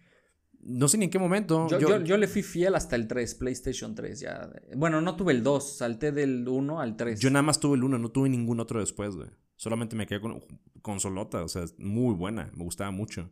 [0.62, 1.68] No sé ni en qué momento.
[1.68, 4.50] Yo, yo, yo, yo le fui fiel hasta el 3, PlayStation 3 ya.
[4.76, 7.18] Bueno, no tuve el 2, salté del 1 al 3.
[7.18, 9.28] yo nada más tuve el uno, no tuve ningún otro después, güey.
[9.56, 10.40] Solamente me quedé con
[10.82, 13.30] consolota, o sea, es muy buena, me gustaba mucho.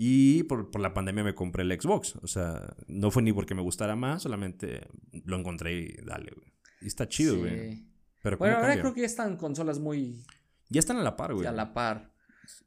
[0.00, 3.56] Y por, por la pandemia me compré el Xbox, o sea, no fue ni porque
[3.56, 4.86] me gustara más, solamente
[5.24, 6.52] lo encontré y dale, güey.
[6.80, 7.40] Y está chido, Sí.
[7.40, 7.84] güey.
[8.22, 10.24] Pero ¿cómo Bueno, ahora creo que ya están consolas muy
[10.68, 11.46] Ya están a la par, güey.
[11.48, 12.12] a la par.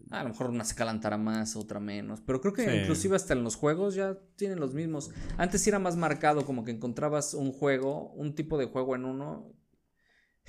[0.09, 2.19] A lo mejor una se calentará más, otra menos.
[2.19, 2.77] Pero creo que Sí.
[2.81, 5.09] inclusive hasta en los juegos ya tienen los mismos.
[5.37, 9.53] Antes era más marcado, como que encontrabas un juego, un tipo de juego en uno.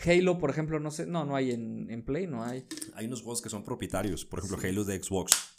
[0.04, 1.06] Halo, por ejemplo, no sé.
[1.06, 2.66] No, no hay en, en Play, no hay.
[2.94, 5.51] Hay unos juegos que son propietarios, por ejemplo, Halo de Xbox.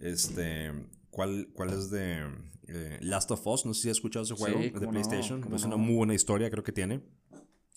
[0.00, 0.72] Este,
[1.10, 2.22] ¿cuál, cuál es de
[2.68, 3.66] eh, Last of Us?
[3.66, 5.42] No sé si has escuchado ese juego, de no, PlayStation.
[5.54, 7.02] es una muy buena historia, creo que tiene.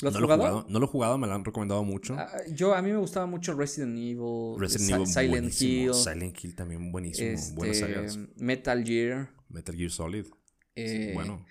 [0.01, 0.65] ¿Lo has no Lo he jugado?
[0.69, 2.15] no lo he jugado, me lo han recomendado mucho.
[2.19, 5.83] Ah, yo, a mí me gustaba mucho Resident Evil, Resident Si- Evil, Silent buenísimo.
[5.85, 7.37] Hill, Silent Hill también buenísimo.
[7.55, 8.19] Buenas este, sagas.
[8.35, 9.31] Metal Gear.
[9.49, 10.25] Metal Gear Solid.
[10.75, 11.43] eh, bueno.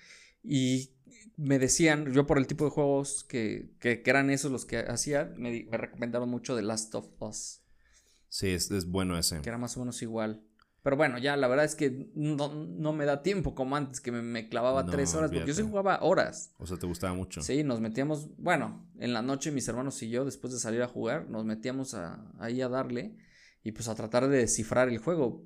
[0.45, 0.91] Y
[1.37, 4.79] me decían, yo por el tipo de juegos que, que, que eran esos los que
[4.79, 7.63] hacía, me, me recomendaron mucho The Last of Us,
[8.29, 9.41] Sí, es, es bueno ese.
[9.41, 10.43] que era más o menos igual.
[10.83, 14.13] Pero bueno, ya la verdad es que no, no me da tiempo como antes, que
[14.13, 16.53] me, me clavaba No, tres horas, porque yo sí jugaba horas.
[16.59, 17.43] O sea, te gustaba mucho.
[17.43, 20.89] Sí, nos metíamos, bueno, en la noche mis hermanos y yo, después de salir a
[20.89, 23.17] jugar, nos metíamos a- ahí a darle
[23.65, 25.45] y pues a tratar de descifrar el juego.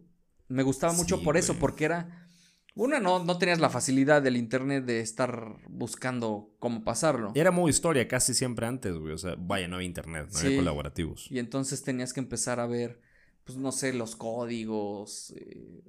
[0.48, 2.28] Me gustaba mucho Sí, por eso, porque era...
[2.74, 7.32] Una, no, no tenías la facilidad del internet de estar buscando cómo pasarlo.
[7.34, 9.12] Era modo historia casi siempre antes, güey.
[9.12, 10.46] O sea, vaya, no había internet, no Sí.
[10.46, 11.26] había colaborativos.
[11.30, 13.00] Y entonces tenías que empezar a ver,
[13.44, 15.82] pues no sé, los códigos, eh,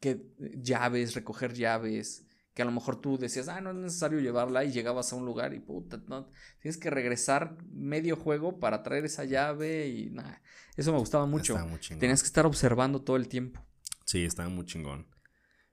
[0.00, 0.22] que,
[0.62, 4.72] llaves, recoger llaves, que a lo mejor tú decías, ah, no es necesario llevarla y
[4.72, 9.24] llegabas a un lugar y puta, no, tienes que regresar medio juego para traer esa
[9.24, 10.42] llave y nada,
[10.76, 11.56] eso me gustaba mucho.
[11.98, 13.64] Tenías que estar observando todo el tiempo.
[14.06, 15.06] Sí, estaba muy chingón.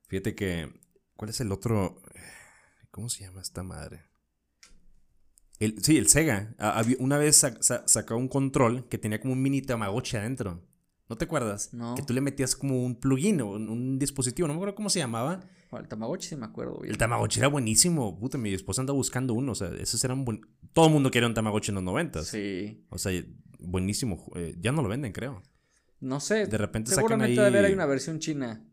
[0.07, 0.73] Fíjate que,
[1.15, 2.01] ¿cuál es el otro?
[2.91, 4.03] ¿Cómo se llama esta madre?
[5.59, 6.55] El, sí, el Sega.
[6.99, 7.45] una vez
[7.85, 10.63] sacó un control que tenía como un mini Tamagotchi adentro.
[11.09, 11.73] ¿No te acuerdas?
[11.73, 11.95] No.
[11.95, 14.99] Que tú le metías como un plugin o un, dispositivo, no me acuerdo cómo se
[14.99, 15.39] llamaba.
[15.71, 16.81] el Tamagotchi sí me acuerdo.
[16.83, 18.19] El Tamagotchi era buenísimo.
[18.19, 19.53] Puta, mi esposa anda buscando uno.
[19.53, 20.41] O sea, esos eran buen...
[20.73, 22.27] Todo el mundo quería un Tamagotchi en los noventas.
[22.27, 22.85] Sí.
[22.89, 23.11] O sea,
[23.59, 24.25] buenísimo.
[24.35, 25.41] Eh, ya no lo venden, creo.
[26.01, 26.45] No sé.
[26.45, 27.51] De repente Seguramente sacan ahí...
[27.51, 28.63] debe haber una versión china.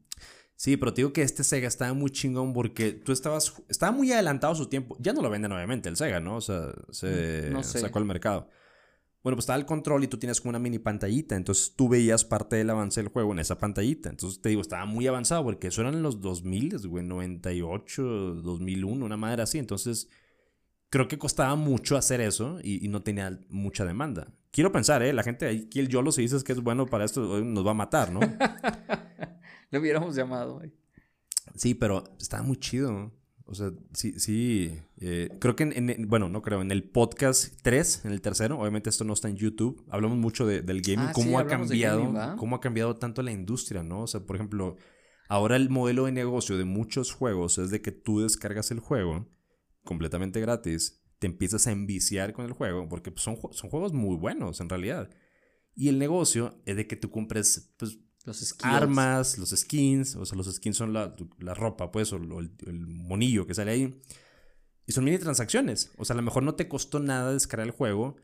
[0.56, 3.54] Sí, pero te digo que este Sega estaba muy chingón porque tú estabas.
[3.68, 4.96] Estaba muy adelantado a su tiempo.
[5.00, 6.36] Ya no lo venden, obviamente, el Sega, ¿no?
[6.36, 8.48] O sea, se mm, sacó al mercado.
[9.24, 11.34] Bueno, pues estaba el control y tú tienes como una mini pantallita.
[11.34, 14.10] Entonces tú veías parte del avance del juego en esa pantallita.
[14.10, 19.16] Entonces te digo, estaba muy avanzado porque eso eran los 2000, güey, 98, 2001, una
[19.16, 19.58] madre así.
[19.58, 20.08] Entonces
[20.90, 24.28] creo que costaba mucho hacer eso y, no tenía mucha demanda.
[24.52, 25.12] Quiero pensar, ¿eh?
[25.12, 27.74] La gente aquí, el YOLO, si dices que es bueno para esto, nos va a
[27.74, 28.20] matar, ¿no?
[29.74, 30.72] Le hubiéramos llamado, güey.
[31.56, 33.12] Sí, pero estaba muy chido.
[33.44, 34.80] O sea, sí, sí.
[35.00, 38.88] Eh, creo que en, bueno, no creo, en el podcast 3, en el tercero, obviamente
[38.88, 42.60] esto no está en YouTube, hablamos mucho del gaming, ah, cómo ha cambiado, cómo ha
[42.60, 44.02] cambiado tanto la industria, ¿no?
[44.02, 44.76] O sea, por ejemplo,
[45.28, 49.28] ahora el modelo de negocio de muchos juegos es de que tú descargas el juego
[49.82, 54.60] completamente gratis, te empiezas a enviciar con el juego, porque son, son juegos muy buenos
[54.60, 55.10] en realidad.
[55.74, 60.36] Y el negocio es de que tú compres pues, los armas, los skins, o sea,
[60.36, 61.14] los skins son la,
[61.54, 64.00] ropa, pues, o el, monillo que sale ahí.
[64.86, 65.92] Y son mini transacciones.
[65.96, 68.16] O sea, a lo mejor no te costó nada descargar el juego.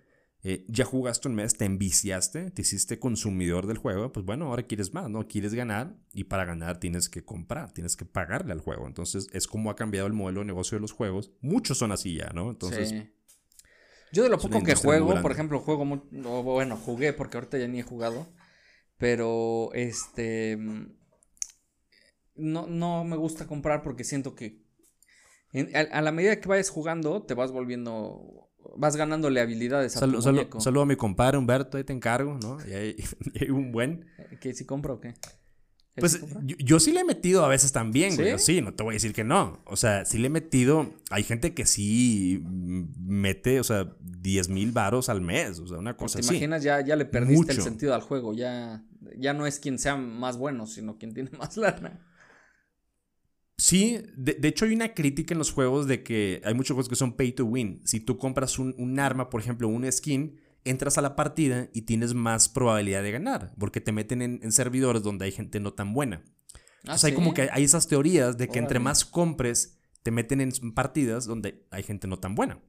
[0.43, 4.11] Eh, ya jugaste un mes, te enviciaste, te hiciste consumidor del juego.
[4.11, 5.27] Pues bueno, ahora quieres más, ¿no?
[5.29, 8.87] Quieres ganar y para ganar tienes que comprar, tienes que pagarle al juego.
[8.87, 11.31] Entonces, es como ha cambiado el modelo de negocio de los juegos.
[11.41, 12.51] Muchos son así ya, ¿no?
[12.51, 12.95] Entonces.
[14.13, 15.85] Yo de lo poco que juego, por ejemplo, juego,
[16.43, 18.27] bueno, jugué porque ahorita ya ni he jugado.
[19.01, 20.59] Pero este
[22.37, 24.63] no, no me gusta comprar porque siento que
[25.75, 30.21] a, la medida que vayas jugando te vas volviendo vas ganándole habilidades a tu
[30.61, 32.59] Saludo a mi compadre Humberto, ahí te encargo, ¿no?
[32.69, 32.97] Y hay,
[33.51, 34.05] un buen.
[34.39, 35.15] ¿Que si compro o qué?
[35.97, 38.39] Pues yo, sí le he metido a veces también, güey.
[38.39, 38.61] ¿Sí?
[38.61, 39.61] no te voy a decir que no.
[39.65, 40.95] O sea, sí le he metido.
[41.11, 45.59] Hay gente que sí mete, o sea, 10 mil varos al mes.
[45.59, 46.29] O sea, una cosa así.
[46.29, 46.63] ¿Te imaginas?
[46.63, 48.35] Ya, ya le perdiste el sentido al juego.
[48.35, 48.83] Ya,
[49.19, 52.07] ya no es quien sea más bueno, sino quien tiene más lana.
[53.57, 56.97] Sí, de, hecho hay una crítica en los juegos de que hay muchos juegos que
[56.97, 57.83] son pay to win.
[57.85, 61.83] Si tú compras un, un arma, por ejemplo, un skin, entras a la partida y
[61.83, 65.93] tienes más probabilidad de ganar, porque te meten en, servidores donde hay gente no tan
[65.93, 66.25] buena.
[66.87, 70.11] Ah, o sea, hay como que hay esas teorías de que entre más compres, te
[70.11, 72.63] meten en partidas donde hay gente no tan buena.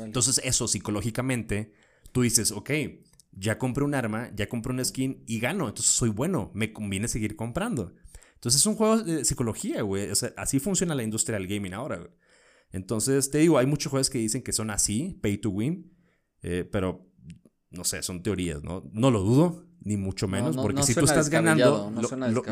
[0.00, 1.72] Entonces eso psicológicamente,
[2.12, 2.70] tú dices, ok,
[3.36, 7.08] ya compré un arma, ya compré un skin y gano, entonces soy bueno, me conviene
[7.08, 7.94] seguir comprando.
[8.34, 10.10] Entonces es un juego de psicología, güey.
[10.10, 12.10] O sea, así funciona la industria del gaming ahora,
[12.70, 15.92] Entonces, te digo, hay muchos juegos que dicen que son así, pay to win,
[16.42, 17.10] eh, pero
[17.70, 18.88] no sé, son teorías, ¿no?
[18.92, 21.92] No lo dudo, ni mucho menos, porque si tú estás ganando,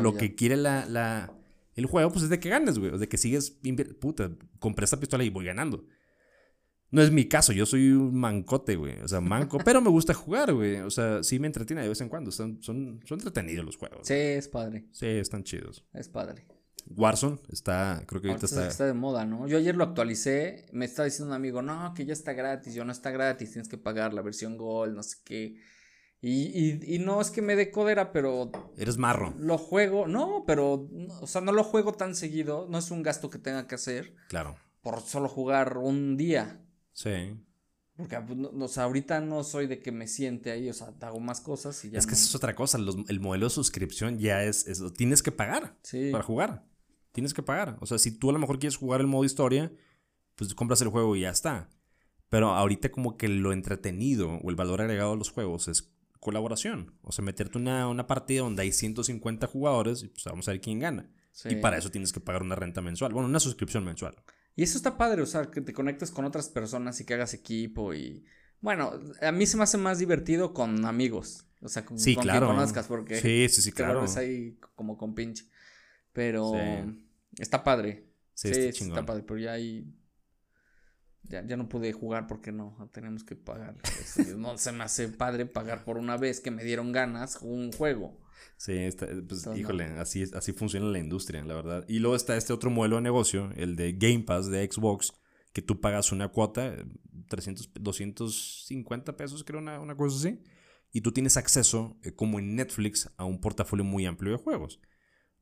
[0.01, 1.33] lo, que quiere la,
[1.75, 3.59] el juego, pues es de que ganes, güey, de que sigues,
[3.99, 5.85] puta, compré esta pistola y voy ganando.
[6.93, 10.13] No es mi caso, yo soy un mancote, güey, o sea, manco, pero me gusta
[10.13, 13.65] jugar, güey, o sea, sí me entretiene de vez en cuando, son, son, son entretenidos
[13.65, 14.07] los juegos.
[14.07, 14.85] Sí, es padre.
[14.91, 15.83] Sí, están chidos.
[15.91, 16.45] Es padre.
[16.85, 18.67] Warzone está, creo que ahorita, está...
[18.67, 18.85] está...
[18.85, 19.47] de moda, ¿no?
[19.47, 22.85] Yo ayer lo actualicé, me estaba diciendo un amigo, no, que ya está gratis, yo
[22.85, 25.55] no está gratis, tienes que pagar la versión Gold, no sé qué.
[26.21, 28.49] Y, y, no es que me dé codera, pero...
[28.77, 29.33] Eres marro.
[29.39, 30.87] Lo juego, no, pero,
[31.19, 34.15] o sea, no lo juego tan seguido, no es un gasto que tenga que hacer.
[34.29, 34.55] Claro.
[34.81, 36.62] Por solo jugar un día.
[36.93, 37.35] Sí.
[37.95, 41.19] Porque pues, o sea, ahorita no soy de que me siente ahí, o sea, hago
[41.19, 41.99] más cosas y ya.
[41.99, 45.31] Es que eso es otra cosa, el modelo de suscripción ya es, eso, tienes que
[45.31, 45.77] pagar
[46.11, 46.73] para jugar
[47.13, 47.77] tienes que pagar.
[47.79, 49.71] O sea, si tú a lo mejor quieres jugar el modo historia,
[50.35, 51.69] pues compras el juego y ya está.
[52.27, 56.97] Pero ahorita como que lo entretenido o el valor agregado a los juegos es colaboración.
[57.03, 60.61] O sea, meterte una, una partida donde hay 150 jugadores y pues vamos a ver
[60.61, 61.09] quién gana.
[61.45, 63.13] Y para eso tienes que pagar una renta mensual.
[63.13, 64.15] Bueno, una suscripción mensual.
[64.55, 67.33] Y eso está padre, o sea, que te conectes con otras personas y que hagas
[67.33, 68.23] equipo y...
[68.61, 71.45] Bueno, a mí se me hace más divertido con amigos.
[71.61, 72.47] O sea, con, sí, claro.
[72.47, 73.19] conozcas, porque...
[73.19, 74.05] Sí, sí, sí, claro.
[74.05, 75.45] Es ahí como con pinche.
[76.13, 76.53] Pero
[77.37, 78.07] está padre.
[78.33, 79.85] Sí, está, padre, pero ya ahí.
[81.29, 83.75] Ya, no pude jugar porque no, tenemos que pagar.
[84.37, 88.19] no se me hace padre pagar por una vez que me dieron ganas un juego.
[88.57, 91.85] Sí, está- pues, Entonces, híjole, así, es- así funciona la industria, la verdad.
[91.87, 95.13] Y luego está este otro modelo de negocio, el de Game Pass de Xbox,
[95.53, 96.85] que tú pagas una cuota, eh,
[97.29, 100.39] 300, 250 pesos, creo, una, una cosa así.
[100.91, 104.79] Y tú tienes acceso, eh, como en Netflix, a un portafolio muy amplio de juegos.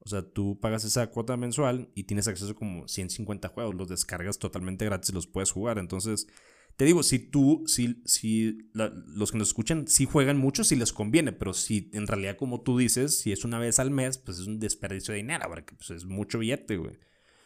[0.04, 4.40] O sea, tú pagas esa cuota mensual y tienes acceso como 150 juegos, los descargas
[4.40, 5.78] totalmente gratis y los puedes jugar.
[5.78, 6.28] Entonces,
[6.76, 10.76] te digo, si tú, si, si la- los que nos escuchan, sí juegan mucho, si
[10.76, 14.18] les conviene, pero si en realidad, como tú dices, si es una vez al mes,
[14.18, 16.98] pues es un desperdicio de dinero, porque pues, es mucho billete, güey.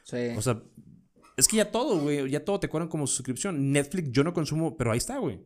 [0.04, 0.30] Sí.
[0.38, 0.63] O sea,
[1.36, 3.74] es que ya todo, güey, ya todo te cobran como suscripción.
[3.74, 5.41] Netflix yo no consumo, pero ahí está, güey.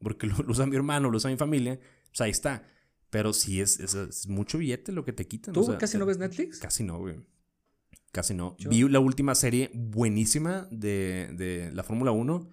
[0.00, 2.66] Porque lo, lo usa mi hermano, lo usa mi familia, pues ahí está.
[3.10, 5.52] Pero sí es, es, es mucho billete lo que te quitan.
[5.52, 6.58] ¿Tú o sea, casi no ves Netflix?
[6.58, 7.16] Casi no, güey.
[8.12, 8.56] Casi no.
[8.58, 12.48] Yo- Vi la última serie buenísima de, de la Fórmula 1.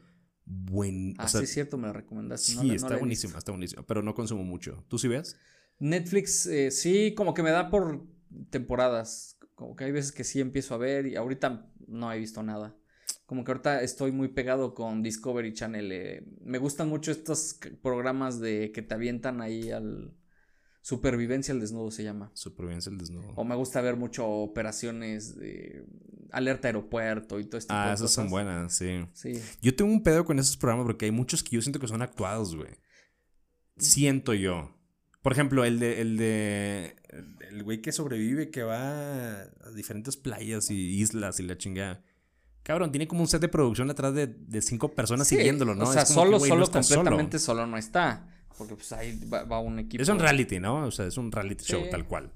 [0.46, 2.52] Buen, Ah, o sea, sí, es cierto, me la recomendaste.
[2.54, 3.84] sí, no no está he buenísima, está buenísima.
[3.86, 4.84] Pero no consumo mucho.
[4.88, 5.36] ¿Tú sí ves?
[5.80, 8.06] Netflix, eh, sí, como que me da por
[8.50, 9.38] temporadas.
[9.56, 12.76] Como que hay veces que sí empiezo a ver y ahorita no he visto nada.
[13.26, 15.91] Como que ahorita estoy muy pegado con Discovery Channel.
[15.91, 20.13] eh, Me gustan mucho estos programas de que te avientan ahí al
[20.88, 22.32] Supervivencia al desnudo se llama.
[22.34, 23.34] Supervivencia el desnudo.
[23.36, 25.86] O me gusta ver mucho operaciones de
[26.32, 29.06] alerta aeropuerto y todo este tipo Ah, de esas son buenas, sí.
[29.12, 29.34] Sí.
[29.62, 32.02] Yo tengo un pedo con esos programas porque hay muchos que yo siento que son
[32.02, 32.69] actuados, güey.
[33.76, 34.73] Siento yo.
[35.21, 36.00] Por ejemplo, el de.
[36.00, 36.95] El de.
[37.50, 42.02] El güey que sobrevive, que va a diferentes playas y islas y la chingada.
[42.63, 45.84] Cabrón, tiene como un set de producción atrás de, de cinco personas Sí, siguiéndolo, ¿no?
[45.84, 47.67] O sea, Es como que, solo, güey, solo, completamente solo.
[47.67, 48.34] no está.
[48.58, 50.02] Porque pues ahí va, va un equipo.
[50.02, 50.86] Es un reality, ¿no?
[50.88, 52.32] O sea, es un reality show, tal cual.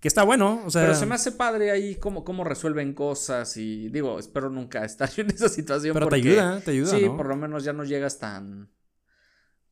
[0.00, 0.82] Que está bueno, o sea.
[0.82, 5.10] Pero se me hace padre ahí cómo, cómo resuelven cosas y digo, espero nunca estar
[5.16, 5.94] en esa situación.
[5.94, 7.16] pero te ayuda, te ayuda, Sí, ¿no?
[7.16, 8.70] por lo menos ya no llegas tan,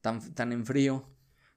[0.00, 1.08] tan, tan en frío.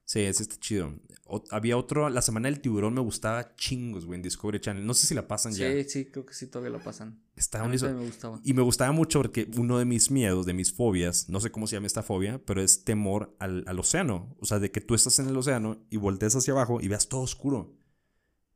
[0.04, 0.94] Sí, ese está chido.
[1.26, 4.84] O- había otro, la semana del tiburón me gustaba chingos, güey, en Discovery Channel.
[4.84, 5.70] No sé si la pasan ya.
[5.72, 7.22] Sí, sí, creo que sí todavía lo pasan.
[7.36, 7.88] Está A mí buenísimo.
[7.90, 8.40] también me gustaba.
[8.44, 11.66] Y me gustaba mucho porque uno de mis miedos, de mis fobias, no sé cómo
[11.66, 14.36] se llama esta fobia, pero es temor al, al océano.
[14.40, 17.08] O sea, de que tú estás en el océano y voltees hacia abajo y veas
[17.08, 17.72] todo oscuro.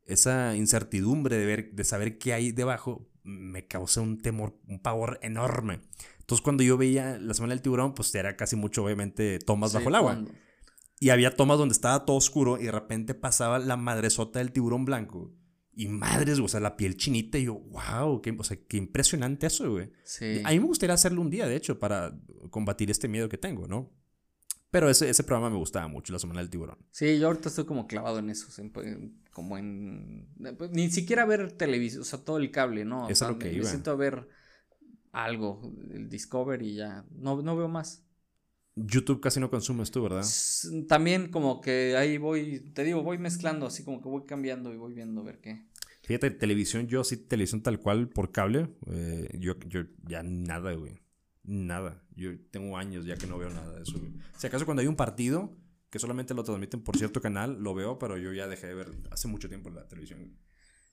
[0.04, 5.18] Esa incertidumbre de ver, de saber qué hay debajo, me causa un temor, un pavor
[5.22, 5.80] enorme.
[6.20, 9.78] Entonces, cuando yo veía la semana del tiburón, pues era casi mucho, obviamente, tomas Sí,
[9.78, 10.12] bajo el agua.
[10.12, 10.32] cuando-
[10.98, 14.84] Y había tomas donde estaba todo oscuro y de repente pasaba la madresota del tiburón
[14.84, 15.34] blanco.
[15.74, 17.36] Y madres, o sea, la piel chinita.
[17.38, 19.90] Y yo, wow, qué, o sea, qué impresionante eso, güey.
[20.04, 20.40] Sí.
[20.42, 23.68] A mí me gustaría hacerlo un día, de hecho, para combatir este miedo que tengo,
[23.68, 23.92] ¿no?
[24.70, 26.78] Pero ese, ese programa me gustaba mucho, La Semana del Tiburón.
[26.90, 28.48] Sí, yo ahorita estoy como clavado en eso,
[29.32, 30.28] como en...
[30.56, 33.06] pues, ni siquiera ver televisión, o sea, todo el cable, ¿no?
[33.06, 33.68] O es lo que me, me iba.
[33.68, 34.28] siento a ver
[35.12, 38.05] algo, el Discovery y ya, no, no veo más.
[38.76, 40.24] YouTube casi no consumes tú, ¿verdad?
[40.86, 44.76] También como que ahí voy, te digo, voy mezclando, así como que voy cambiando y
[44.76, 45.66] voy viendo a ver qué.
[46.02, 48.68] Fíjate, televisión, yo sí, televisión tal cual por cable.
[48.92, 51.00] eh, yo, yo ya nada, güey.
[51.42, 52.04] Nada.
[52.14, 54.12] Yo tengo años ya que no veo nada de eso, güey.
[54.36, 55.56] Si acaso cuando hay un partido
[55.90, 58.92] que solamente lo transmiten por cierto canal, lo veo, pero yo ya dejé de ver
[59.10, 60.20] hace mucho tiempo la televisión.
[60.20, 60.36] güey.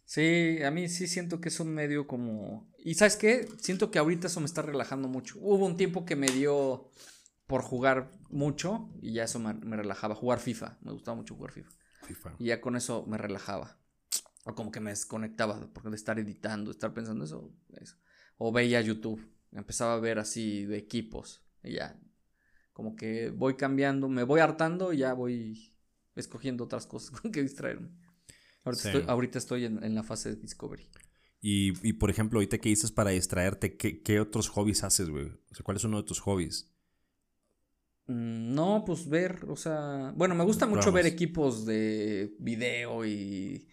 [0.05, 2.71] Sí, a mí sí siento que es un medio como...
[2.77, 5.37] Y sabes qué, siento que ahorita eso me está relajando mucho.
[5.39, 6.89] Hubo un tiempo que me dio
[7.47, 10.15] por jugar mucho y ya eso me, me relajaba.
[10.15, 11.71] Jugar FIFA, me gustaba mucho jugar FIFA.
[12.07, 12.35] FIFA.
[12.39, 13.77] Y ya con eso me relajaba.
[14.45, 17.95] O como que me desconectaba porque de estar editando, estar pensando eso, eso.
[18.37, 21.45] O veía YouTube, empezaba a ver así de equipos.
[21.63, 21.97] Y ya,
[22.73, 25.73] como que voy cambiando, me voy hartando y ya voy
[26.15, 27.89] escogiendo otras cosas con que distraerme.
[28.65, 28.87] Ahorita Sí.
[28.89, 30.89] estoy, ahorita estoy en, en la fase de Discovery.
[31.41, 35.25] Y, y, por ejemplo, ahorita que dices para distraerte, ¿qué, qué otros hobbies haces, güey?
[35.51, 36.72] O sea, ¿cuál es uno de tus hobbies?
[38.07, 43.67] Mm, No, pues ver, o sea, bueno, me gusta mucho ver equipos de video y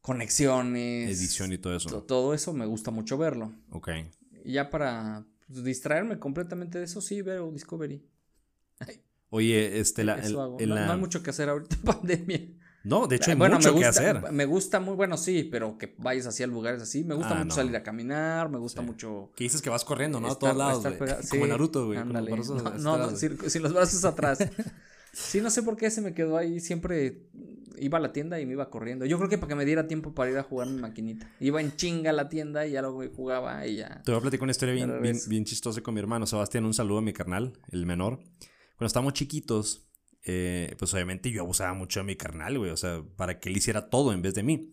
[0.00, 1.18] conexiones.
[1.18, 1.88] Edición y todo eso.
[1.88, 3.52] to- Todo eso me gusta mucho verlo.
[3.70, 3.88] Ok.
[4.44, 8.04] Ya para pues, distraerme completamente de eso, sí veo Discovery.
[9.30, 10.56] Oye, este, la, eso el- hago.
[10.60, 12.48] en No, la- no hay mucho que hacer ahorita en pandemia.
[12.84, 14.32] No, de hecho hay bueno, mucho me gusta, que hacer.
[14.32, 17.04] me gusta muy, bueno, sí, pero que vayas hacia lugares así.
[17.04, 17.54] Me gusta Ah, mucho no.
[17.54, 18.86] salir a caminar, me gusta Sí.
[18.86, 19.30] mucho.
[19.36, 20.28] Que dices que vas corriendo, ¿no?
[20.28, 21.98] a estar- todos lados, estar Como Naruto, güey.
[21.98, 22.32] con los ándale.
[22.36, 24.38] brazos No, no, sin, sin los brazos atrás.
[25.12, 26.60] sí, no sé por qué se me quedó ahí.
[26.60, 27.26] Siempre
[27.80, 29.04] iba a la tienda y me iba corriendo.
[29.06, 31.30] Yo creo que para que me diera tiempo para ir a jugar mi maquinita.
[31.40, 34.02] Iba en chinga a la tienda y ya luego jugaba y ya.
[34.04, 36.26] Te voy a platicar una historia bien, bien, bien chistosa con mi hermano.
[36.26, 38.18] Sebastián, un saludo a mi carnal, el menor.
[38.76, 39.87] Cuando estábamos chiquitos,
[40.24, 42.70] eh, pues obviamente yo abusaba mucho de mi carnal, güey.
[42.70, 44.70] O sea, para que él hiciera todo en vez de mí.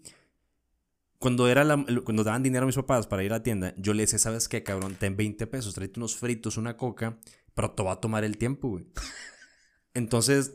[1.17, 3.93] Cuando, era la- cuando daban dinero a mis papás para ir a la tienda, yo
[3.93, 4.95] le decía, ¿sabes qué, cabrón?
[4.99, 7.17] Ten 20 pesos, tráete unos fritos, una coca,
[7.53, 8.85] pero te va a tomar el tiempo, güey.
[9.93, 10.53] Entonces,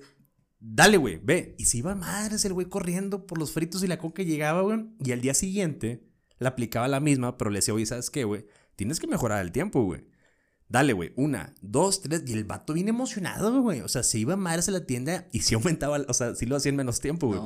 [0.63, 1.55] Dale, güey, ve.
[1.59, 4.85] Y se iba madres el güey corriendo por los fritos y la coca llegaba, güey.
[5.03, 6.05] Y al día siguiente
[6.39, 8.45] le aplicaba la misma, pero le decía, oye, ¿sabes qué, güey?
[8.77, 10.05] Tienes que mejorar el tiempo, güey.
[10.71, 11.13] Dale, güey.
[11.17, 12.23] Una, dos, tres.
[12.27, 13.81] Y el vato bien emocionado, güey.
[13.81, 16.47] O sea, se iba a madres a la tienda y sí aumentaba, o sea, sí
[16.47, 17.41] lo hacía en menos tiempo, güey.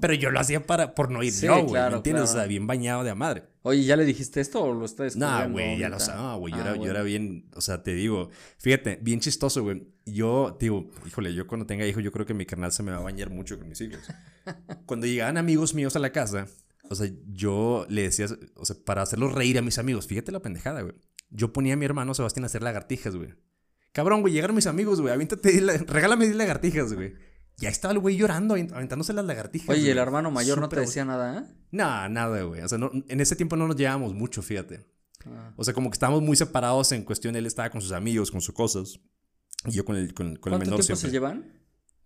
[0.00, 1.66] Pero yo lo hacía para, por no ir Sí, yo, güey.
[1.66, 2.22] claro, ¿Me entiendes?
[2.22, 2.38] claro.
[2.38, 3.42] O sea, bien bañado de a madre.
[3.62, 6.54] Oye, ¿ya le dijiste esto o lo está No, descubriendo güey, ya lo sabía, güey.
[6.54, 9.82] Yo, Ah, era, yo era bien, o sea, te digo, fíjate, bien chistoso, güey.
[10.06, 12.98] Yo, digo, híjole, yo cuando tenga hijos, yo creo que mi carnal se me va
[12.98, 14.00] a bañar mucho con mis hijos.
[14.86, 16.46] cuando llegaban amigos míos a la casa,
[16.88, 20.40] o sea, yo le decía, o sea, para hacerlos reír a mis amigos, fíjate la
[20.40, 20.94] pendejada, güey.
[21.30, 23.34] Yo ponía a mi hermano Sebastián a hacer lagartijas, güey.
[23.92, 27.14] Cabrón, güey, llegaron mis amigos, güey, aviéntate, la- regálame 10 lagartijas, güey.
[27.56, 29.68] Ya estaba el güey llorando, avent- aventándose las lagartijas.
[29.68, 31.44] Oye, ¿y el hermano mayor no te decía nada, ¿eh?
[31.72, 32.62] No, nada, güey.
[32.62, 34.86] O sea, no- en ese tiempo no nos llevábamos mucho, fíjate.
[35.26, 35.52] Ah.
[35.56, 37.36] O sea, como que estábamos muy separados en cuestión.
[37.36, 39.00] Él estaba con sus amigos, con sus cosas.
[39.66, 41.08] Y yo con el, con, con el ¿Cuánto menor tiempo siempre.
[41.08, 41.52] se llevan?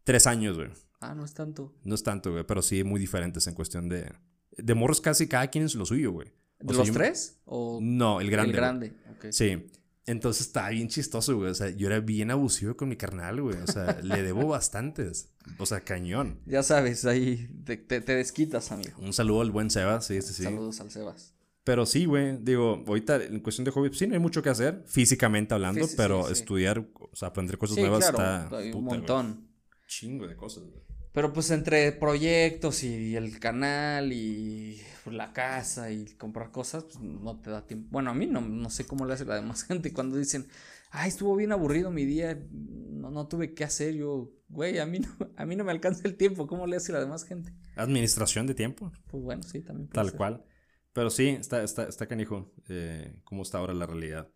[0.02, 0.70] Tres años, güey.
[1.00, 1.72] Ah, no es tanto.
[1.84, 2.44] No es tanto, güey.
[2.44, 4.12] Pero sí muy diferentes en cuestión de...
[4.56, 6.32] De morros casi cada quien es lo suyo, güey.
[6.64, 7.38] O ¿De sea, los tres?
[7.44, 8.50] ¿O No, el grande.
[8.50, 8.92] el grande?
[9.16, 9.26] ok.
[9.30, 9.66] Sí.
[10.06, 11.50] Entonces estaba bien chistoso, güey.
[11.50, 13.56] O sea, yo era bien abusivo con mi carnal, güey.
[13.56, 15.30] O sea, le debo bastantes.
[15.58, 16.40] O sea, cañón.
[16.46, 18.98] Ya sabes, ahí te, te- te desquitas, amigo.
[18.98, 20.42] Un saludo al buen Sebas, sí, sí, sí.
[20.42, 21.34] Saludos al Sebas.
[21.64, 24.82] Pero sí, güey, digo, ahorita en cuestión de hobby, sí, no hay mucho que hacer,
[24.86, 26.40] físicamente hablando, pero sí, sí.
[26.40, 28.58] estudiar, o sea, aprender cosas Sí, nuevas claro, está...
[28.58, 28.98] hay un güey.
[28.98, 29.48] montón.
[29.86, 30.82] Chingo de cosas, güey.
[31.12, 34.78] Pero pues entre proyectos y el canal y
[35.12, 37.88] la casa y comprar cosas, pues no te da tiempo.
[37.90, 40.46] Bueno, a mí no, no sé cómo le hace la demás gente cuando dicen,
[40.90, 43.94] ay, estuvo bien aburrido mi día, no, no tuve qué hacer.
[43.94, 46.92] Yo, güey, a mí no, a mí no me alcanza el tiempo, ¿cómo le hace
[46.92, 47.52] la demás gente?
[47.76, 49.88] Administración de tiempo, Pues bueno, sí, también.
[49.88, 50.16] puede tal ser.
[50.16, 50.44] cual.
[50.92, 54.30] Pero sí, está, está, está canijo eh, cómo está ahora la realidad.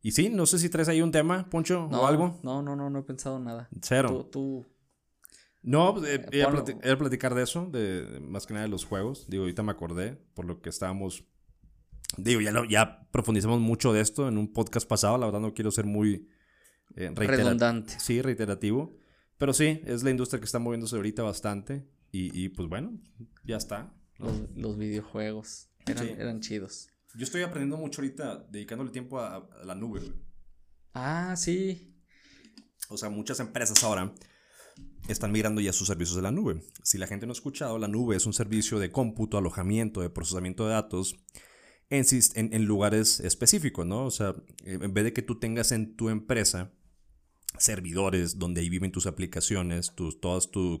[0.00, 2.38] Y sí, no sé si traes ahí un tema, Poncho, No, o algo.
[2.42, 3.68] No, no, no, no he pensado nada.
[3.82, 4.08] Cero.
[4.08, 4.66] Tú, tú,
[5.62, 6.64] No, pues, eh, Eh, iba, a ponlo.
[6.64, 9.26] plati- iba a platicar de eso, de, de más que nada de los juegos.
[9.28, 11.24] Digo, ahorita me acordé por lo que estábamos.
[12.16, 15.18] Digo, ya, lo- ya profundizamos mucho de esto en un podcast pasado.
[15.18, 16.28] La verdad, no quiero ser muy
[16.96, 17.94] eh, redundante.
[18.00, 18.96] Sí, reiterativo.
[19.36, 21.86] Pero sí, es la industria que está moviéndose ahorita bastante.
[22.10, 22.98] Y, y, pues bueno,
[23.44, 23.92] ya está.
[24.16, 26.14] Los, los videojuegos eran, Sí.
[26.18, 26.88] eran chidos.
[27.14, 30.00] Yo estoy aprendiendo mucho ahorita, dedicándole tiempo a, a la nube.
[30.94, 31.94] Ah, sí.
[32.88, 34.12] O sea, muchas empresas ahora
[35.08, 36.62] están migrando ya sus servicios de la nube.
[36.82, 40.10] Si la gente no ha escuchado, la nube es un servicio de cómputo, alojamiento, de
[40.10, 41.16] procesamiento de datos
[41.90, 44.04] en, lugares específicos, ¿no?
[44.04, 46.72] O sea, en vez de que tú tengas en tu empresa
[47.58, 50.80] servidores donde ahí viven tus aplicaciones, tus, todas tus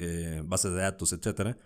[0.00, 1.58] eh, bases de datos, etcétera,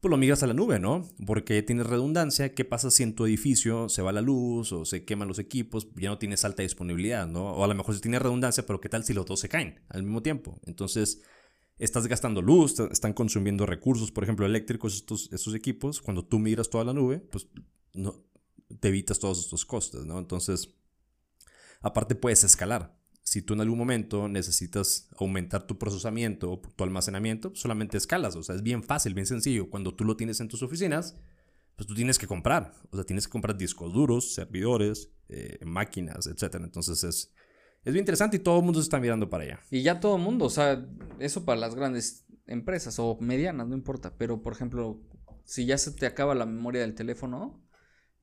[0.00, 1.08] pues lo migras a la nube, ¿no?
[1.26, 2.54] Porque tienes redundancia.
[2.54, 5.88] ¿Qué pasa si en tu edificio se va la luz o se queman los equipos?
[5.96, 7.52] Ya no tienes alta disponibilidad, ¿no?
[7.52, 9.80] O a lo mejor sí tienes redundancia, pero ¿qué tal si los dos se caen
[9.88, 10.60] al mismo tiempo?
[10.66, 11.22] Entonces,
[11.78, 16.00] estás gastando luz, están consumiendo recursos, por ejemplo, eléctricos estos, estos equipos.
[16.00, 17.48] Cuando tú migras toda la nube, pues
[17.94, 18.24] no,
[18.80, 20.18] te evitas todos estos costes, ¿no?
[20.18, 20.76] Entonces,
[21.80, 22.97] aparte puedes escalar.
[23.28, 28.34] Si tú en algún momento necesitas aumentar tu procesamiento o tu almacenamiento, solamente escalas.
[28.36, 29.68] O sea, es bien fácil, bien sencillo.
[29.68, 31.14] Cuando tú lo tienes en tus oficinas,
[31.76, 32.72] pues tú tienes que comprar.
[32.90, 36.54] O sea, tienes que comprar discos duros, servidores, eh, máquinas, etc.
[36.54, 37.34] Entonces es,
[37.84, 39.60] es bien interesante y todo el mundo se está mirando para allá.
[39.70, 40.88] Y ya todo el mundo, o sea,
[41.18, 44.16] eso para las grandes empresas o medianas, no importa.
[44.16, 45.02] Pero, por ejemplo,
[45.44, 47.62] si ya se te acaba la memoria del teléfono,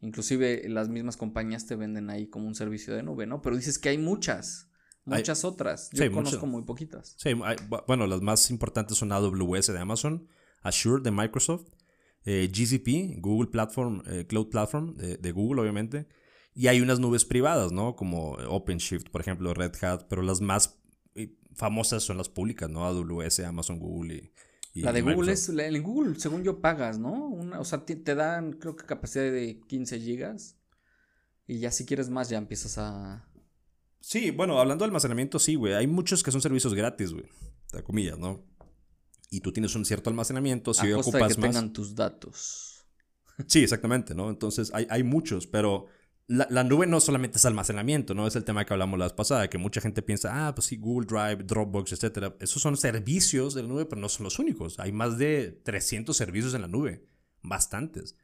[0.01, 3.43] inclusive las mismas compañías te venden ahí como un servicio de nube, ¿no?
[3.43, 4.71] Pero dices que hay muchas,
[5.07, 5.89] Hay- muchas otras.
[5.93, 6.49] Yo Sí, conozco muchas.
[6.51, 7.15] muy poquitas.
[7.17, 10.27] Sí, hay- bu- bueno, las más importantes son AWS de Amazon,
[10.61, 11.67] Azure de Microsoft,
[12.25, 16.07] eh, GCP, Google Platform, eh, Cloud Platform de, de Google, obviamente.
[16.55, 17.95] Y hay unas nubes privadas, ¿no?
[17.95, 20.79] Como OpenShift, por ejemplo, Red Hat, pero las más
[21.13, 22.85] eh, famosas son las públicas, ¿no?
[22.85, 24.31] AWS, Amazon, Google
[24.73, 24.81] y...
[24.81, 27.27] La de Google es, en Google, según yo, pagas, ¿no?
[27.29, 30.57] Una- o sea, te, te dan, creo que capacidad de 15 gigas.
[31.47, 33.25] Y ya si quieres más, ya empiezas a...
[34.07, 35.73] Sí, bueno, hablando de almacenamiento, sí, güey.
[35.73, 37.25] Hay muchos que son servicios gratis, güey.
[37.73, 38.45] De comillas, ¿no?
[39.31, 41.49] Y tú tienes un cierto almacenamiento, si a costa de ocupas que más...
[41.49, 42.85] tengan tus datos.
[43.47, 44.29] Sí, exactamente, ¿no?
[44.29, 45.87] Entonces hay, hay muchos, pero
[46.27, 48.27] la, la nube no solamente es almacenamiento, ¿no?
[48.27, 50.77] Es el tema que hablamos la vez pasada, que mucha gente piensa, ah, pues sí,
[50.77, 52.35] Google Drive, Dropbox, etcétera.
[52.39, 54.79] Esos son servicios de la nube, pero no son los únicos.
[54.79, 57.09] Hay más de 300 servicios en la nube,
[57.41, 58.15] bastantes.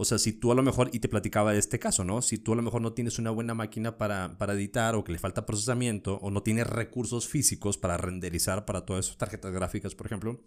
[0.00, 2.22] O sea, si tú a lo mejor, y te platicaba de este caso, ¿no?
[2.22, 5.12] Si tú a lo mejor no tienes una buena máquina para, para editar o que
[5.12, 9.94] le falta procesamiento o no tienes recursos físicos para renderizar para todas esas tarjetas gráficas,
[9.94, 10.42] por ejemplo,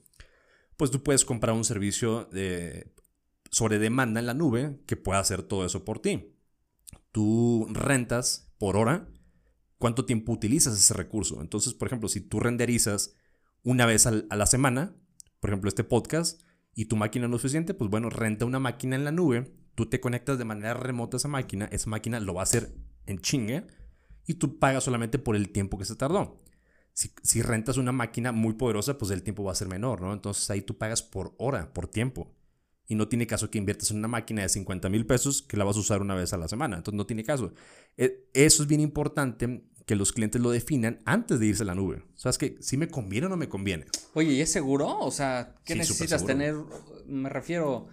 [0.76, 2.95] pues tú puedes comprar un servicio de,
[3.51, 6.34] sobre demanda en la nube que pueda hacer todo eso por ti.
[7.12, 9.08] Tú rentas por hora
[9.78, 11.41] cuánto tiempo utilizas ese recurso.
[11.41, 13.14] Entonces, por ejemplo, si tú renderizas
[13.62, 14.95] una vez a la semana,
[15.39, 16.41] por ejemplo, este podcast,
[16.76, 19.88] y tu máquina no es suficiente, pues bueno, renta una máquina en la nube, tú
[19.88, 22.74] te conectas de manera remota a esa máquina, esa máquina lo va a hacer
[23.05, 23.65] en chingue,
[24.26, 26.39] y tú pagas solamente por el tiempo que se tardó.
[26.93, 30.13] Si, si rentas una máquina muy poderosa, pues el tiempo va a ser menor, ¿no?
[30.13, 32.32] Entonces ahí tú pagas por hora, por tiempo.
[32.88, 35.63] Y no tiene caso que inviertas en una máquina de 50 mil pesos que la
[35.63, 36.78] vas a usar una vez a la semana.
[36.78, 37.53] Entonces no tiene caso.
[37.97, 41.75] E- Eso es bien importante que los clientes lo definan antes de irse a la
[41.75, 42.03] nube.
[42.15, 43.86] O sea, es que si me conviene o no me conviene.
[44.13, 44.99] Oye, ¿y es seguro?
[44.99, 46.55] O sea, ¿qué Sí, necesitas tener?
[47.05, 47.88] Me refiero.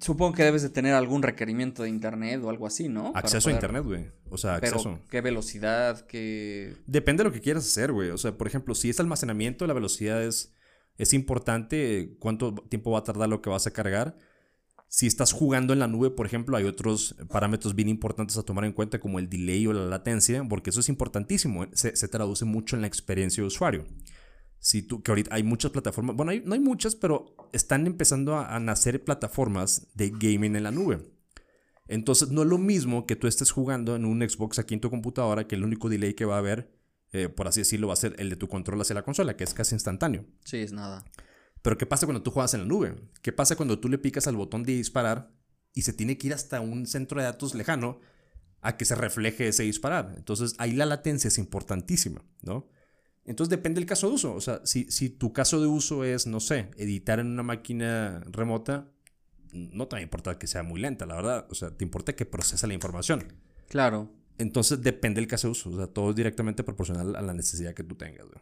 [0.00, 3.12] Supongo que debes de tener algún requerimiento de internet o algo así, ¿no?
[3.14, 4.06] Acceso a internet, güey.
[4.30, 5.00] O sea, Pero, acceso.
[5.10, 6.06] ¿qué velocidad?
[6.06, 6.76] ¿Qué...?
[6.86, 8.10] Depende de lo que quieras hacer, güey.
[8.10, 10.54] O sea, por ejemplo, si es almacenamiento, la velocidad es,
[10.96, 12.14] es importante.
[12.20, 14.16] ¿Cuánto tiempo va a tardar lo que vas a cargar?
[14.92, 18.64] Si estás jugando en la nube, por ejemplo, hay otros parámetros bien importantes a tomar
[18.64, 21.64] en cuenta, como el delay o la latencia, porque eso es importantísimo.
[21.74, 23.86] Se, se traduce mucho en la experiencia de usuario.
[24.58, 28.34] Si tú, que ahorita hay muchas plataformas, bueno, hay- no hay muchas, pero están empezando
[28.34, 30.98] a, a nacer plataformas de gaming en la nube.
[31.86, 34.90] Entonces, no es lo mismo que tú estés jugando en un Xbox aquí en tu
[34.90, 36.76] computadora, que el único delay que va a haber,
[37.12, 39.44] eh, por así decirlo, va a ser el de tu control hacia la consola, que
[39.44, 40.24] es casi instantáneo.
[40.44, 41.04] Sí, es nada.
[41.62, 42.94] Pero ¿qué pasa cuando tú juegas en la nube?
[43.22, 45.32] ¿Qué pasa cuando tú le picas al botón de disparar
[45.74, 48.00] y se tiene que ir hasta un centro de datos lejano
[48.60, 50.14] a que se refleje ese disparar?
[50.16, 52.68] Entonces ahí la latencia es importantísima, ¿no?
[53.24, 54.34] Entonces depende del caso de uso.
[54.34, 58.22] O sea, si, si tu caso de uso es, no sé, editar en una máquina
[58.26, 58.90] remota,
[59.52, 61.46] no te va a importar que sea muy lenta, la verdad.
[61.50, 63.32] O sea, te importa que procesa la información.
[63.68, 64.10] Claro.
[64.38, 65.70] Entonces depende del caso de uso.
[65.70, 68.26] O sea, todo es directamente proporcional a la necesidad que tú tengas.
[68.26, 68.40] güey.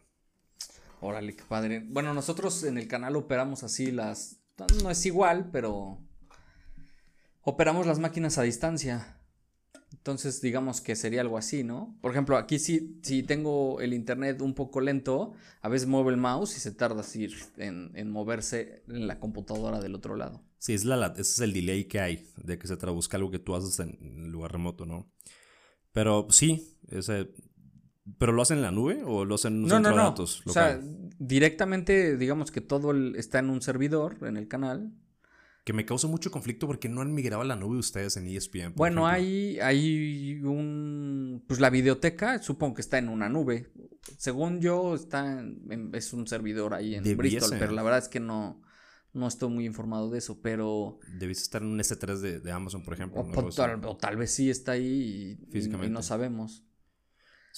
[1.01, 1.85] Órale, qué padre.
[1.87, 4.41] Bueno, nosotros en el canal operamos así las...
[4.83, 5.99] No es igual, pero...
[7.43, 9.19] Operamos las máquinas a distancia.
[9.93, 11.97] Entonces, digamos que sería algo así, ¿no?
[12.01, 15.33] Por ejemplo, aquí sí, si tengo el internet un poco lento,
[15.63, 19.81] a veces muevo el mouse y se tarda así en, en moverse en la computadora
[19.81, 20.43] del otro lado.
[20.59, 23.39] Sí, es la, ese es el delay que hay de que se traduzca algo que
[23.39, 25.11] tú haces en lugar remoto, ¿no?
[25.93, 27.31] Pero sí, ese,
[28.19, 30.03] ¿pero lo hacen en la nube o lo hacen en un No, centro no, de
[30.03, 30.09] no.
[30.11, 30.81] datos O sea,
[31.19, 34.93] directamente, digamos que todo el- está en un servidor, en el canal.
[35.65, 38.73] que me causa mucho conflicto porque no han migrado a la nube ustedes en ESPN.
[38.75, 39.07] Bueno, ejemplo.
[39.07, 41.45] hay, hay un...
[41.47, 43.71] Pues la videoteca, supongo que está en una nube.
[44.17, 47.37] Según yo, está en- es un servidor ahí en Debiese.
[47.39, 48.63] Bristol, pero la verdad es que no,
[49.13, 51.01] no estoy muy informado de eso, pero...
[51.19, 53.21] Debiste estar en un S3 de, de Amazon, por ejemplo.
[53.21, 55.89] O, tal, o tal vez sí está ahí y, Físicamente.
[55.89, 56.65] y no sabemos.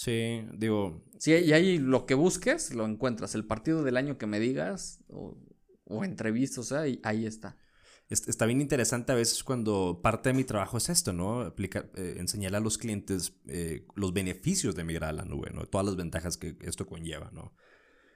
[0.02, 3.34] Sí, digo, Sí, y ahí lo que busques, lo encuentras.
[3.34, 5.36] El partido del año que me digas, o,
[5.84, 7.58] o entrevistas, o sea, y ahí está.
[8.08, 11.42] es- está bien interesante a veces cuando parte de mi trabajo es esto, ¿no?
[11.42, 15.64] Aplicar, eh, enseñarle a los clientes eh, los beneficios de migrar a la nube, ¿no?
[15.66, 17.54] Todas las ventajas que esto conlleva, ¿no?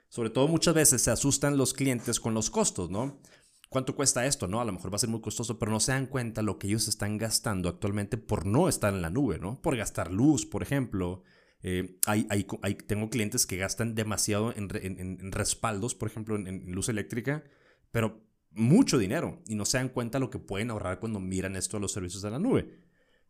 [0.09, 3.21] Sobre todo muchas veces se asustan los clientes con los costos, ¿no?
[3.69, 4.47] ¿Cuánto cuesta esto?
[4.47, 6.59] No, a lo mejor va a ser muy costoso, pero no se dan cuenta lo
[6.59, 9.61] que ellos están gastando actualmente por no estar en la nube, ¿no?
[9.61, 11.23] Por gastar luz, por ejemplo.
[11.67, 12.27] Eh, hay,
[12.61, 16.71] hay- tengo clientes que gastan demasiado en, re- en- en- en respaldos, por ejemplo, en,
[16.71, 17.43] luz eléctrica,
[17.91, 21.77] pero mucho dinero y no se dan cuenta lo que pueden ahorrar cuando miran esto
[21.77, 22.69] a los servicios de la nube.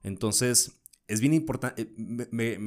[0.04, 1.94] Entonces, es bien importante.
[1.98, 2.58] Me-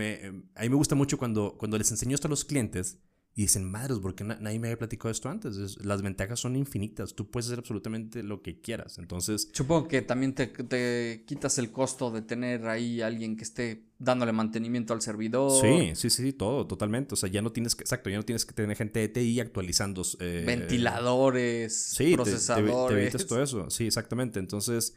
[0.55, 2.99] a mí me gusta mucho cuando, cuando les enseño esto a los clientes
[3.39, 5.57] y dicen, madres, ¿por qué na- nadie me había platicado esto antes?
[5.59, 7.15] Es- las ventajas son infinitas.
[7.15, 8.99] Tú puedes hacer absolutamente lo que quieras.
[8.99, 13.85] Entonces, Supongo que también te, te quitas el costo de tener ahí alguien que esté
[14.01, 15.53] dándole mantenimiento al servidor.
[15.61, 17.15] sí, sí, sí, todo, totalmente.
[17.15, 19.39] O sea, ya no tienes que, exacto, ya no tienes que tener gente de TI
[19.39, 20.03] actualizando.
[20.19, 22.97] eh, Ventiladores, Sí, te- te, procesadores.
[22.97, 23.71] te evitas todo eso.
[23.71, 24.41] Sí, exactamente.
[24.41, 24.97] Entonces,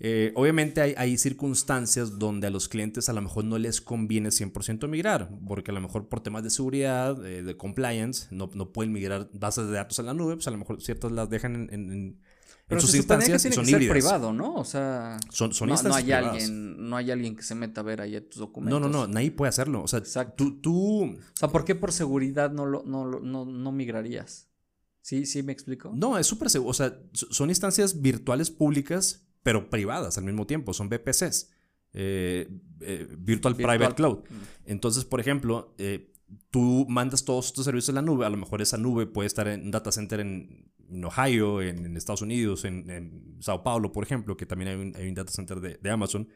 [0.00, 4.30] eh, obviamente hay, hay circunstancias donde a los clientes a lo mejor no les conviene
[4.30, 8.72] 100% migrar, porque a lo mejor por temas de seguridad, eh, de compliance, no, no
[8.72, 11.54] pueden migrar bases de datos a la nube, pues a lo mejor ciertas las dejan
[11.54, 12.20] en, en- en-
[12.66, 14.54] Pero sus se suponía que instancias y son que ser privado, ¿no?
[14.54, 16.42] O sea, Son, son no, no instancias hay privadas.
[16.44, 18.80] alguien, no hay alguien que se meta a ver ahí tus No, documentos.
[18.80, 19.82] no, no, nadie puede hacerlo.
[19.82, 20.34] O sea, Exacto.
[20.36, 24.48] tú, tú, O sea, ¿por qué por seguridad no lo, no, no, no migrarías?
[25.02, 25.92] ¿Sí, sí me explico?
[25.94, 26.70] No, es súper seguro.
[26.70, 30.72] O sea, so- son instancias virtuales públicas, pero privadas al mismo tiempo.
[30.72, 31.50] Son VPCs.
[31.92, 32.48] eh,
[32.80, 33.76] eh, Virtual, Virtual.
[33.78, 34.18] Private Cloud.
[34.28, 34.34] Mm.
[34.66, 36.12] Entonces, por ejemplo, eh,
[36.50, 38.26] tú mandas todos estos servicios a la nube.
[38.26, 41.84] A lo mejor esa nube puede estar en un data center en, en Ohio, en,
[41.86, 45.14] en Estados Unidos, en, en Sao Paulo, por ejemplo, que también hay un, hay un
[45.14, 46.28] data center de, de Amazon.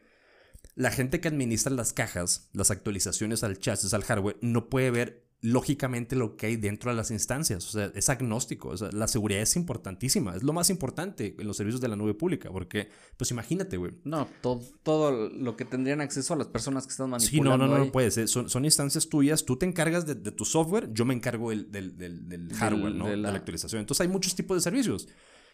[0.75, 5.24] La gente que administra las cajas, las actualizaciones al chasis, al hardware, no puede ver
[5.45, 7.65] lógicamente lo que hay dentro de las instancias.
[7.67, 8.69] O sea, es agnóstico.
[8.69, 10.35] O sea, la seguridad es importantísima.
[10.35, 12.49] Es lo más importante en los servicios de la nube pública.
[12.51, 13.93] Porque, pues imagínate, güey.
[14.03, 17.29] No, todo, todo lo que tendrían acceso a las personas que están manipulando.
[17.29, 17.85] Sí, no, no, no, ahí.
[17.87, 18.17] no puedes.
[18.17, 19.45] eh, Son, son instancias tuyas.
[19.45, 20.89] Tú te encargas de, de tu software.
[20.93, 23.05] Yo me encargo del, del, del- del hardware, ¿no?
[23.05, 23.79] de De la- actualización.
[23.81, 25.07] Entonces hay muchos tipos de servicios.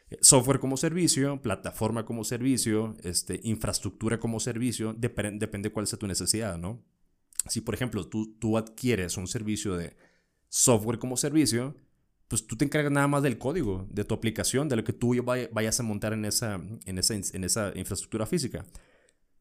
[0.09, 5.97] Eh, Software como servicio, plataforma como servicio, este, infraestructura como servicio, depende, depende cuál sea
[5.99, 6.83] tu necesidad, ¿no?
[7.47, 9.95] Si, por ejemplo, tú, tú adquieres un servicio de
[10.49, 11.75] software como servicio,
[12.27, 15.13] pues tú te encargas nada más del código, de tu aplicación, de lo que tú
[15.23, 18.65] vay- vayas a montar en esa, en esa, en esa infraestructura física.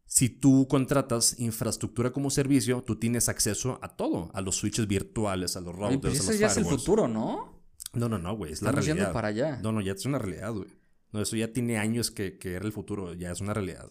[0.07, 5.57] Si tú contratas infraestructura como servicio, tú tienes acceso a todo, a los switches virtuales,
[5.57, 6.83] a los Oye, routers, pues a ese los ya es el firewalls.
[6.85, 7.61] futuro, ¿no?
[7.93, 9.05] No, no, no, güey, es la Estamos realidad.
[9.07, 9.61] yendo para allá.
[9.63, 10.69] No, no, ya es una realidad, güey.
[11.13, 13.91] No, eso ya tiene años que, que era el futuro, ya es una realidad.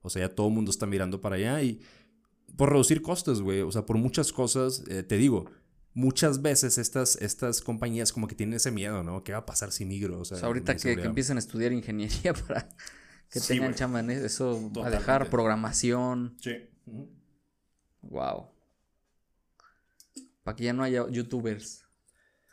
[0.00, 1.80] O sea, ya todo el mundo está mirando para allá y
[2.56, 3.60] por reducir costes, güey.
[3.62, 5.50] O sea, por muchas cosas, eh, te digo,
[5.94, 9.22] muchas veces estas, estas compañías como que tienen ese miedo, ¿no?
[9.24, 10.20] ¿Qué va a pasar si migro?
[10.20, 12.68] O sea, O sea, ahorita que, que empiecen a estudiar ingeniería para
[13.30, 14.98] que Sí, tengan en eso, a Totalmente.
[14.98, 16.36] dejar programación.
[16.40, 16.52] Sí.
[18.02, 18.48] Wow.
[20.42, 21.84] Para que ya no haya youtubers.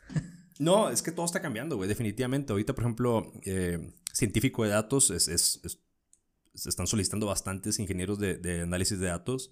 [0.58, 2.50] No, es que todo está cambiando, güey, definitivamente.
[2.50, 5.78] Ahorita, por ejemplo, eh, científico de datos, es, es- es-
[6.54, 9.50] se están solicitando bastantes ingenieros de, de análisis de datos,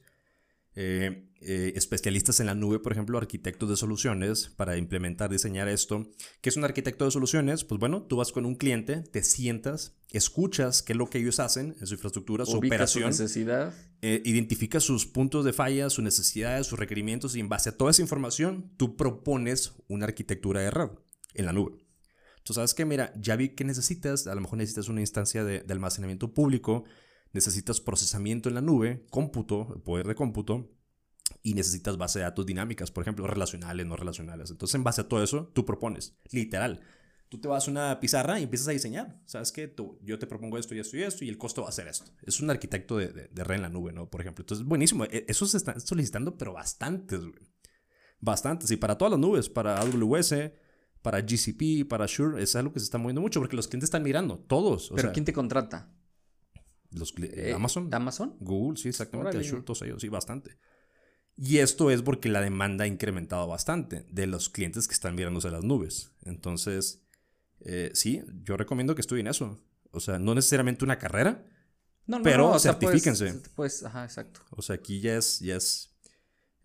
[0.77, 6.07] eh, eh, especialistas en la nube, por ejemplo, arquitectos de soluciones para implementar, diseñar esto.
[6.41, 7.65] ¿Qué es un arquitecto de soluciones?
[7.65, 11.41] Pues bueno, tú vas con un cliente, te sientas, escuchas qué es lo que ellos
[11.41, 13.75] hacen en su infraestructura, su Ubica su operación necesidad.
[14.01, 17.91] eh, identifica sus puntos de falla, sus necesidades, sus requerimientos y en base a toda
[17.91, 20.91] esa información tú propones una arquitectura de red
[21.35, 21.85] en la nube.
[22.43, 25.61] Tú sabes que, mira, ya vi que necesitas, a lo mejor necesitas una instancia de,
[25.61, 26.85] de almacenamiento público,
[27.35, 30.71] necesitas procesamiento en la nube, cómputo, poder de cómputo,
[31.43, 34.51] y necesitas base de datos dinámicas, por ejemplo, relacionales, no relacionales.
[34.51, 36.81] Entonces, en base a todo eso, tú propones, literal.
[37.29, 39.21] Tú te vas a una pizarra y empiezas a diseñar.
[39.27, 39.67] ¿Sabes qué?
[39.67, 41.89] Tú, yo te propongo esto y esto y esto y el costo va a ser
[41.89, 42.13] esto.
[42.23, 44.09] Es un arquitecto de, de, de red en la nube, ¿no?
[44.09, 44.43] Por ejemplo.
[44.43, 45.05] Entonces, buenísimo.
[45.05, 47.43] E- Eso se están solicitando, pero bastantes, güey.
[48.21, 48.71] Bastantes.
[48.71, 50.35] Y para todas las nubes, para AWS,
[51.03, 54.03] para GCP, para Azure, es algo que se está moviendo mucho porque los clientes están
[54.05, 54.93] mirando, todos.
[54.93, 55.93] O Pero sea, ¿quién te contrata?
[56.95, 57.93] Los cli- Eh, Amazon.
[57.93, 58.37] ¿Amazon?
[58.41, 59.39] Google, sí, exactamente.
[59.39, 60.57] Azure, todos ellos, sí, bastante.
[61.37, 65.51] Y esto es porque la demanda ha incrementado bastante de los clientes que están mirándose
[65.51, 66.13] las nubes.
[66.23, 67.03] Entonces,
[67.61, 69.61] eh, sí, yo recomiendo que estudien eso.
[69.91, 71.45] O sea, no necesariamente una carrera.
[72.07, 73.41] No, no, Pero no, sea, certifíquense.
[73.57, 74.41] Pues, ajá, exacto.
[74.51, 75.97] O sea, aquí ya es, ya es,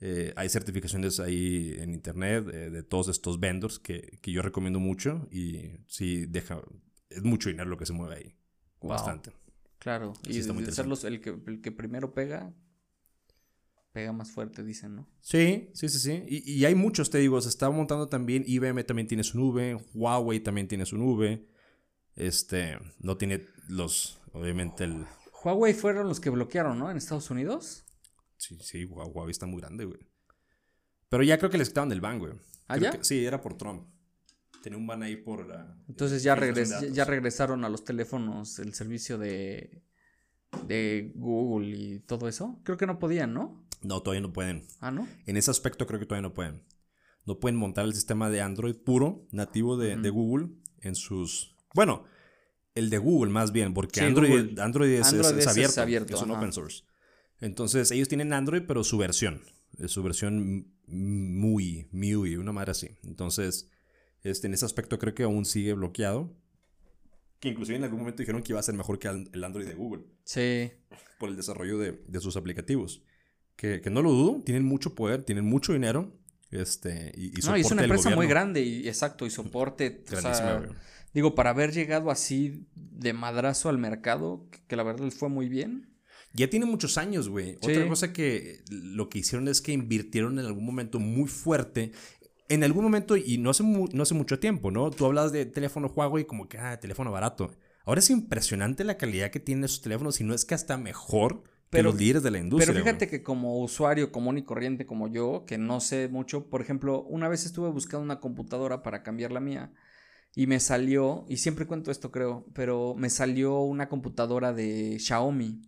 [0.01, 4.80] eh, hay certificaciones ahí en internet eh, de todos estos vendors que, que yo recomiendo
[4.80, 6.61] mucho y sí deja,
[7.09, 8.36] es mucho dinero lo que se mueve ahí.
[8.82, 8.91] Wow.
[8.91, 9.32] Bastante.
[9.80, 10.13] Claro.
[10.27, 12.53] Y está muy de ser los- el, que, el que primero pega,
[13.91, 15.07] pega más fuerte, dicen, ¿no?
[15.21, 16.23] Sí, sí, sí, sí.
[16.27, 19.77] Y, y hay muchos, te digo, se está montando también, IBM también tiene su nube,
[19.93, 21.47] Huawei también tiene su nube.
[22.15, 25.05] Este, no tiene los, obviamente el...
[25.43, 26.91] Huawei fueron los que bloquearon, ¿no?
[26.91, 27.86] En Estados Unidos.
[28.38, 29.99] Sí, sí, Hua- Huawei está muy grande, güey.
[31.07, 32.34] Pero ya creo que les quitaron del ban, güey.
[32.67, 32.97] ¿Ah, Creo ya?
[32.97, 33.88] que- sí, era por Trump.
[34.62, 35.78] Tenía un ban ahí por la...
[35.88, 39.82] Entonces ya, filtración regres- ya regresaron a los teléfonos el servicio de,
[40.68, 42.60] de Google y todo eso.
[42.64, 43.66] Creo que no podían, ¿no?
[43.82, 44.64] No, todavía no pueden.
[44.82, 45.07] Ah, ¿no?
[45.26, 46.64] En ese aspecto creo que todavía no pueden.
[47.26, 50.49] No pueden montar el sistema de Android puro, nativo de, de Google,
[50.82, 51.55] en sus...
[51.74, 52.03] Bueno,
[52.76, 54.57] el de Google más bien, porque Sí, Android.
[54.60, 56.39] Android es, es- Android es es- es abierto, es un ajá.
[56.39, 56.84] open source.
[57.39, 59.41] Entonces ellos tienen Android, pero su versión,
[59.78, 62.89] es su versión muy, muy, una madre así.
[63.03, 63.70] Entonces,
[64.24, 66.36] este, en ese aspecto creo que aún sigue bloqueado.
[67.39, 69.74] Que inclusive en algún momento dijeron que iba a ser mejor que el Android de
[69.74, 70.72] Google Sí.
[71.20, 73.01] por el desarrollo de, de sus aplicativos.
[73.55, 76.17] Que, que no lo dudo, tienen mucho poder, tienen mucho dinero.
[76.51, 80.03] Este, y, y No, y es soporte una empresa muy grande y exacto, y soporte.
[80.11, 80.67] o sea,
[81.13, 85.30] digo, para haber llegado así de madrazo al mercado, que, que la verdad les fue
[85.30, 85.86] muy bien.
[86.34, 87.53] Ya tiene muchos años, güey.
[87.61, 87.72] Sí.
[87.72, 91.91] Otra cosa que lo que hicieron es que invirtieron en algún momento muy fuerte.
[92.50, 94.89] En algún momento, y no hace, no hace mucho tiempo, ¿no?
[94.89, 97.52] Tú hablas de teléfono Huawei como que, ah, teléfono barato.
[97.86, 101.43] Ahora es impresionante la calidad que tienen esos teléfonos y no es que hasta mejor
[101.70, 102.74] Pero- que los líderes de la industria.
[102.74, 106.62] Pero fíjate que como usuario común y corriente como yo, que no sé mucho, por
[106.62, 109.72] ejemplo, una vez estuve buscando una computadora para cambiar la mía
[110.36, 115.62] y me salió, y siempre cuento esto creo, pero me salió una computadora de Xiaomi.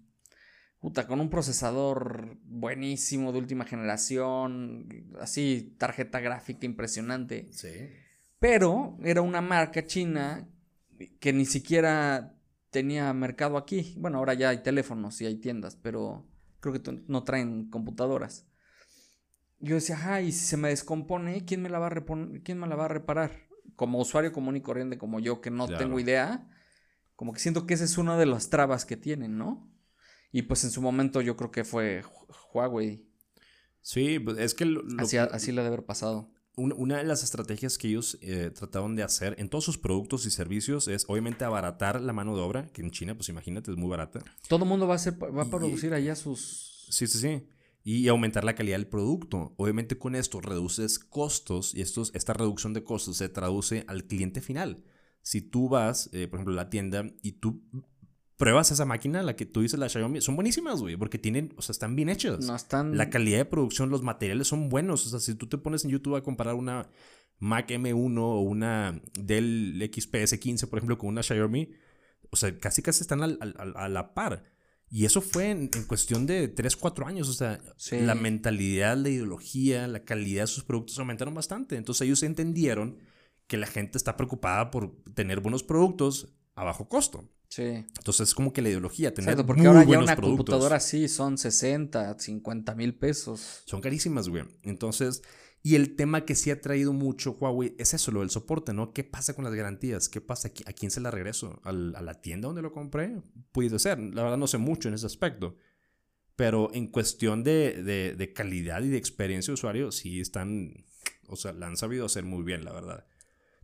[0.81, 4.87] Puta, con un procesador buenísimo de última generación,
[5.19, 7.47] así, tarjeta gráfica impresionante.
[7.51, 7.69] Sí.
[8.39, 10.49] Pero era una marca china
[11.19, 12.33] que ni siquiera
[12.71, 13.93] tenía mercado aquí.
[13.99, 16.25] Bueno, ahora ya hay teléfonos y hay tiendas, pero
[16.59, 18.47] creo que no traen computadoras.
[19.59, 22.03] yo decía, ajá, y si se me descompone, ¿quién me la va a,
[22.43, 23.31] ¿quién me la va a reparar?
[23.75, 26.47] Como usuario común y corriente como yo, que no tengo idea,
[27.15, 29.70] como que siento que esa es una de las trabas que tienen, ¿no?
[30.31, 32.03] Y pues en su momento yo creo que fue
[32.53, 33.05] Huawei.
[33.81, 34.75] Sí, pues es que...
[34.97, 36.31] así, así le debe haber pasado.
[36.55, 40.31] Una, de las estrategias que ellos eh, trataron de hacer en todos sus productos y
[40.31, 43.89] servicios es obviamente abaratar la mano de obra, que en China, pues imagínate, es muy
[43.89, 44.19] barata.
[44.49, 46.87] Todo el mundo va a, hacer, va a producir allá sus...
[46.89, 47.47] Sí, sí, sí.
[47.83, 49.55] Y aumentar la calidad del producto.
[49.57, 54.41] Obviamente con esto reduces costos y estos, esta reducción de costos se traduce al cliente
[54.41, 54.83] final.
[55.21, 57.63] Si tú vas, eh, por ejemplo, a la tienda y tú
[58.41, 61.61] pruebas esa máquina, la que tú dices, la Xiaomi, son buenísimas, güey, porque tienen, o
[61.61, 62.43] sea, están bien hechas.
[62.47, 62.97] No están...
[62.97, 65.05] La calidad de producción, los materiales son buenos.
[65.05, 66.89] O sea, si tú te pones en YouTube a comparar una
[67.37, 71.69] Mac M1 o una Dell XPS 15, por ejemplo, con una Xiaomi,
[72.31, 74.43] o sea, casi casi están a la par.
[74.89, 77.29] Y eso fue en, cuestión de 3, 4 años.
[77.29, 77.61] O sea,
[77.91, 81.75] la mentalidad, la ideología, la calidad de sus productos aumentaron bastante.
[81.75, 82.97] Entonces ellos entendieron
[83.45, 87.29] que la gente está preocupada por tener buenos productos a bajo costo.
[87.51, 87.63] Sí.
[87.63, 91.37] Entonces es como que la ideología, tener Exacto, porque ahora ya una computadora así son
[91.37, 93.63] 60, 50 mil pesos.
[93.65, 94.45] Son carísimas, güey.
[94.63, 95.21] Entonces,
[95.61, 98.93] y el tema que sí ha traído mucho Huawei es eso, lo del soporte, ¿no?
[98.93, 100.07] ¿Qué pasa con las garantías?
[100.07, 100.49] ¿Qué pasa?
[100.65, 101.59] ¿A quién se la regreso?
[101.65, 103.21] ¿A la tienda donde lo compré?
[103.51, 103.99] Puede ser.
[103.99, 105.57] La verdad no sé mucho en ese aspecto.
[106.37, 110.85] Pero en cuestión de, de, de calidad y de experiencia de usuario, sí están,
[111.27, 113.05] o sea, la han sabido hacer muy bien, la verdad.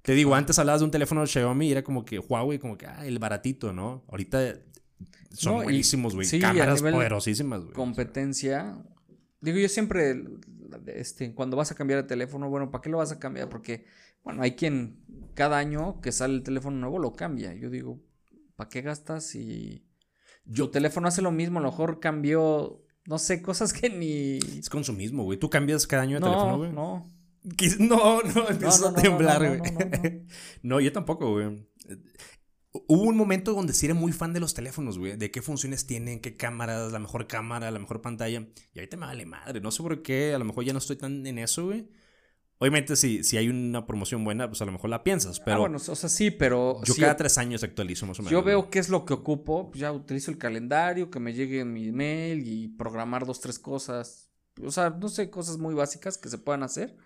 [0.07, 2.77] Te digo, antes hablabas de un teléfono de Xiaomi y era como que Huawei, como
[2.77, 4.05] que, ah, el baratito, ¿no?
[4.07, 4.57] Ahorita
[5.31, 6.25] son buenísimos, güey.
[6.39, 7.73] Cámaras poderosísimas, güey.
[7.73, 8.77] Competencia.
[9.41, 10.23] Digo, yo siempre,
[10.85, 13.49] este, cuando vas a cambiar de teléfono, bueno, ¿para qué lo vas a cambiar?
[13.49, 13.83] Porque,
[14.23, 15.03] bueno, hay quien
[15.33, 17.53] cada año que sale el teléfono nuevo lo cambia.
[17.53, 17.99] Yo digo,
[18.55, 19.89] ¿para qué gastas si
[20.45, 21.59] yo, tu teléfono hace lo mismo?
[21.59, 24.37] A lo mejor cambió, no sé, cosas que ni...
[24.57, 25.37] Es consumismo, güey.
[25.37, 26.71] ¿Tú cambias cada año de teléfono, güey?
[26.71, 27.16] No, no,
[27.79, 30.25] no, empiezo a temblar, güey.
[30.61, 31.67] No, yo tampoco, güey.
[32.87, 35.17] Hubo un momento donde sí era muy fan de los teléfonos, güey.
[35.17, 38.47] De qué funciones tienen, qué cámaras, la mejor cámara, la mejor pantalla.
[38.73, 39.61] Y ahorita me vale madre.
[39.61, 40.33] No sé por qué.
[40.33, 41.89] A lo mejor ya no estoy tan en eso, güey.
[42.59, 45.57] Obviamente, si, si hay una promoción buena, pues a lo mejor la piensas, pero...
[45.57, 46.81] Ah, bueno, o sea, sí, pero...
[46.85, 48.31] Yo cada tres años actualizo más o menos.
[48.31, 51.63] Yo veo qué es lo que ocupo, pues ya utilizo el calendario, que me llegue
[51.65, 54.31] mi email y programar dos, tres cosas.
[54.63, 56.97] O sea, no sé, cosas muy básicas que se puedan hacer.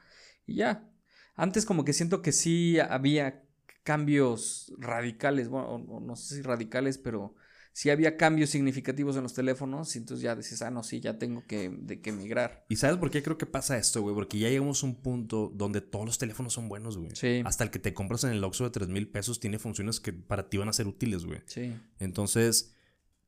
[0.45, 0.89] Y ya.
[1.35, 3.43] Antes como que siento que sí había
[3.83, 7.35] cambios radicales, bueno, no sé si radicales, pero
[7.73, 11.17] sí había cambios significativos en los teléfonos y entonces ya decís, ah, no, sí, ya
[11.17, 12.65] tengo que, de que migrar.
[12.69, 14.13] ¿Y sabes por qué creo que pasa esto, güey?
[14.13, 17.11] Porque ya llegamos a un punto donde todos los teléfonos son buenos, güey.
[17.15, 17.41] Sí.
[17.45, 20.13] Hasta el que te compras en el Oxxo de 3 mil pesos tiene funciones que
[20.13, 21.41] para ti van a ser útiles, güey.
[21.45, 21.73] Sí.
[21.99, 22.75] Entonces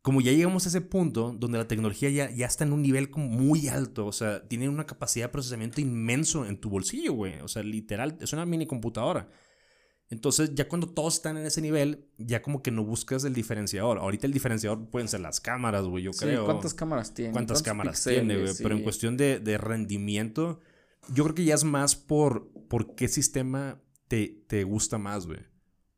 [0.04, 3.10] como ya llegamos a ese punto donde la tecnología ya, ya está en un nivel
[3.10, 7.39] como muy alto, o sea, tiene una capacidad de procesamiento inmenso en tu bolsillo, güey.
[7.39, 9.30] O sea, literal, es una mini computadora.
[10.10, 13.97] Entonces, ya cuando todos están en ese nivel, ya como que no buscas el diferenciador.
[13.97, 16.43] Ahorita el diferenciador pueden ser las cámaras, güey, yo sí, creo.
[16.43, 17.32] ¿Cuántas cámaras tiene?
[17.32, 18.51] ¿Cuántas cámaras tiene, güey?
[18.62, 20.60] Pero en cuestión de, de, rendimiento,
[21.14, 25.39] yo creo que ya es más por, por qué sistema te, te gusta más, güey.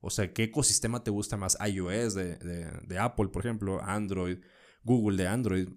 [0.06, 1.58] O sea, ¿qué ecosistema te gusta más?
[1.66, 4.38] iOS de, Apple, por ejemplo, Android,
[4.84, 5.70] Google de Android.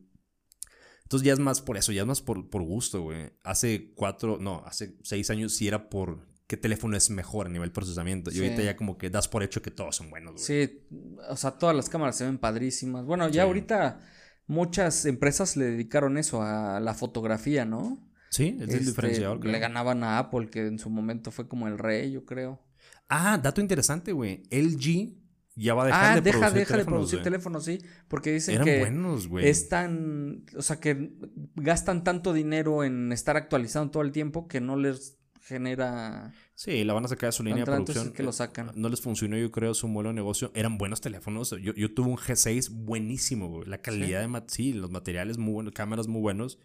[1.04, 3.32] Entonces ya es más por eso, ya es más por, por gusto, güey.
[3.42, 7.72] Hace cuatro, no, hace seis años sí era por qué teléfono es mejor a nivel
[7.72, 8.30] procesamiento.
[8.30, 10.44] Y ahorita ya como que das por hecho que todos son buenos, güey.
[10.44, 10.86] Sí,
[11.30, 13.06] o sea, todas las cámaras se ven padrísimas.
[13.06, 14.00] Bueno, ya ahorita
[14.46, 17.98] muchas empresas le dedicaron eso a la fotografía, ¿no?
[18.28, 19.42] Sí, es el este, diferenciador.
[19.42, 22.60] Le ganaban a Apple, que en su momento fue como el rey, yo creo.
[23.08, 24.42] Ah, dato interesante, güey.
[24.50, 25.18] LG
[25.58, 27.78] ya va a dejar ah, de deja, producir deja teléfonos, de producir teléfonos, sí.
[28.06, 29.48] Porque dicen Eran que buenos, güey.
[29.48, 31.10] están, o sea, que
[31.56, 36.32] gastan tanto dinero en estar actualizando todo el tiempo que no les genera...
[36.54, 38.12] Sí, la van a sacar de su línea de producción.
[38.12, 38.70] que lo sacan.
[38.76, 40.52] No les funcionó, yo creo, su modelo de negocio.
[40.54, 41.50] Eran buenos teléfonos.
[41.50, 43.68] Yo, yo tuve un G6 buenísimo, güey.
[43.68, 44.42] La calidad de...
[44.46, 46.60] Sí, los materiales muy buenos, cámaras muy buenos.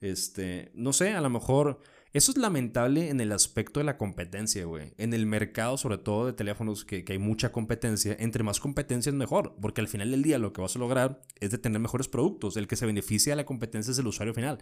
[0.00, 1.80] Este, no sé, a lo mejor
[2.12, 4.92] eso es lamentable en el aspecto de la competencia, güey.
[4.98, 8.14] En el mercado, sobre todo de teléfonos, que, hay mucha competencia.
[8.18, 11.22] Entre más competencia es mejor, porque al final del día lo que vas a lograr
[11.40, 12.58] es de tener mejores productos.
[12.58, 14.58] El que se beneficia de la competencia es el usuario final.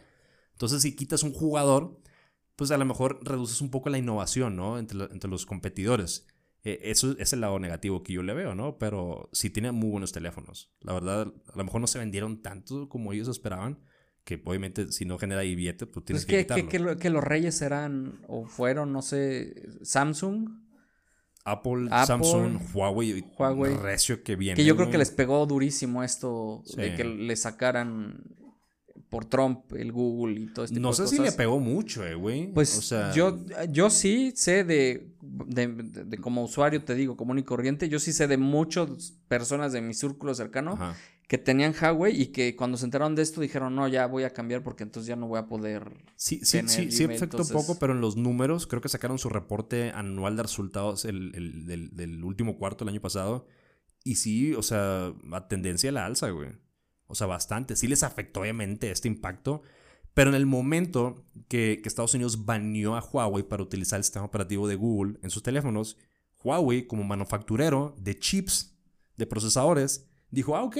[0.53, 2.01] Entonces, si quitas un jugador,
[2.55, 4.79] pues a lo mejor reduces un poco la innovación, ¿no?
[4.79, 6.29] Entre, entre los competidores.
[6.63, 8.79] Eh, eso es el lado negativo que yo le veo, ¿no?
[8.79, 10.71] Pero sí tiene muy buenos teléfonos.
[10.83, 13.81] La verdad, a lo mejor no se vendieron tanto como ellos esperaban
[14.25, 18.21] que obviamente si no genera billete, pues tienes pues que, que, que, los reyes eran
[18.29, 20.49] o fueron, no sé, Samsung.
[21.45, 24.57] Apple, Samsung, Huawei, Huawei, recio que viene.
[24.57, 28.23] Que yo creo que les pegó durísimo esto de que le sacaran
[29.09, 31.35] por Trump, el Google y todo este No tipo de sé si le cosas.
[31.37, 32.53] pegó mucho, eh, güey.
[32.53, 37.16] Pues o sea, yo, yo sí sé de, de, de- de como usuario, te digo,
[37.16, 40.95] común y corriente, yo sí sé de muchas personas de mi círculo cercano Ajá.
[41.31, 44.33] Que tenían Huawei y que cuando se enteraron de esto dijeron, no, ya voy a
[44.33, 45.93] cambiar porque entonces ya no voy a poder...
[46.16, 48.89] Sí, sí, tener sí, sí afectó entonces- un poco, pero en los números, creo que
[48.89, 53.47] sacaron su reporte anual de resultados el, el- del, del último cuarto del año pasado.
[54.03, 56.49] Y sí, o sea, a tendencia a la alza, güey.
[57.07, 57.76] O sea, bastante.
[57.76, 59.62] Sí les afectó, obviamente, este impacto.
[60.14, 64.24] Pero en el momento que, que Estados Unidos baneó a Huawei para utilizar el sistema
[64.24, 65.97] operativo de Google en sus teléfonos,
[66.43, 68.76] Huawei, como manufacturero de chips,
[69.16, 70.76] de procesadores, dijo, ah, ok,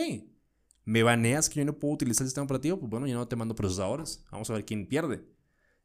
[0.85, 3.37] me baneas que yo no puedo utilizar el sistema operativo, pues bueno, yo no te
[3.37, 4.25] mando procesadores.
[4.31, 5.23] Vamos a ver quién pierde.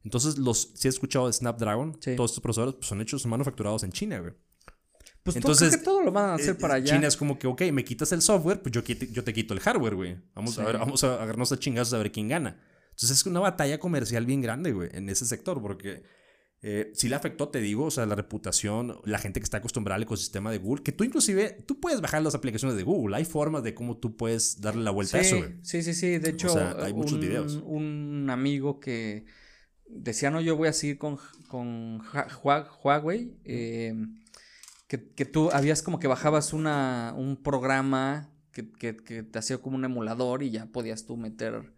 [0.04, 2.16] Entonces, los, si has escuchado de Snapdragon, Sí.
[2.16, 4.34] todos estos procesadores pues, son hechos, son manufacturados en China, güey.
[5.24, 6.94] Pues Entonces, Entonces, que todo lo van a hacer Eh, para allá.
[6.94, 9.96] China es como que, ok, me quitas el software, pues yo, te quito el hardware,
[9.96, 10.18] güey.
[10.36, 12.60] Vamos a ver, vamos a agarrarnos a chingazos a ver quién gana.
[12.92, 16.04] Entonces es una batalla comercial bien grande, güey, en ese sector, porque
[16.68, 19.98] eh, sí le afectó, te digo, o sea, la reputación, la gente que está acostumbrada
[19.98, 23.24] al ecosistema de Google, que tú inclusive, tú puedes bajar las aplicaciones de Google, hay
[23.26, 25.54] formas de cómo tú puedes darle la vuelta a eso, Sí, güey.
[25.62, 26.18] sí, sí, sí.
[26.18, 27.62] De hecho, sea, hay muchos un, videos.
[27.64, 29.26] un amigo que
[29.88, 31.18] decía, no, yo voy a seguir con,
[31.50, 32.02] con
[32.84, 33.38] Huawei.
[33.46, 33.94] eh,
[34.88, 39.58] que, que tú habías como que bajabas una, un programa que, que- que te hacía
[39.60, 41.74] como un emulador y ya podías tú meter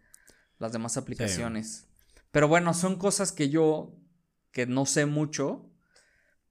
[0.58, 1.88] las demás aplicaciones.
[2.30, 3.96] Pero bueno, son cosas que yo,
[4.52, 5.70] que no sé mucho,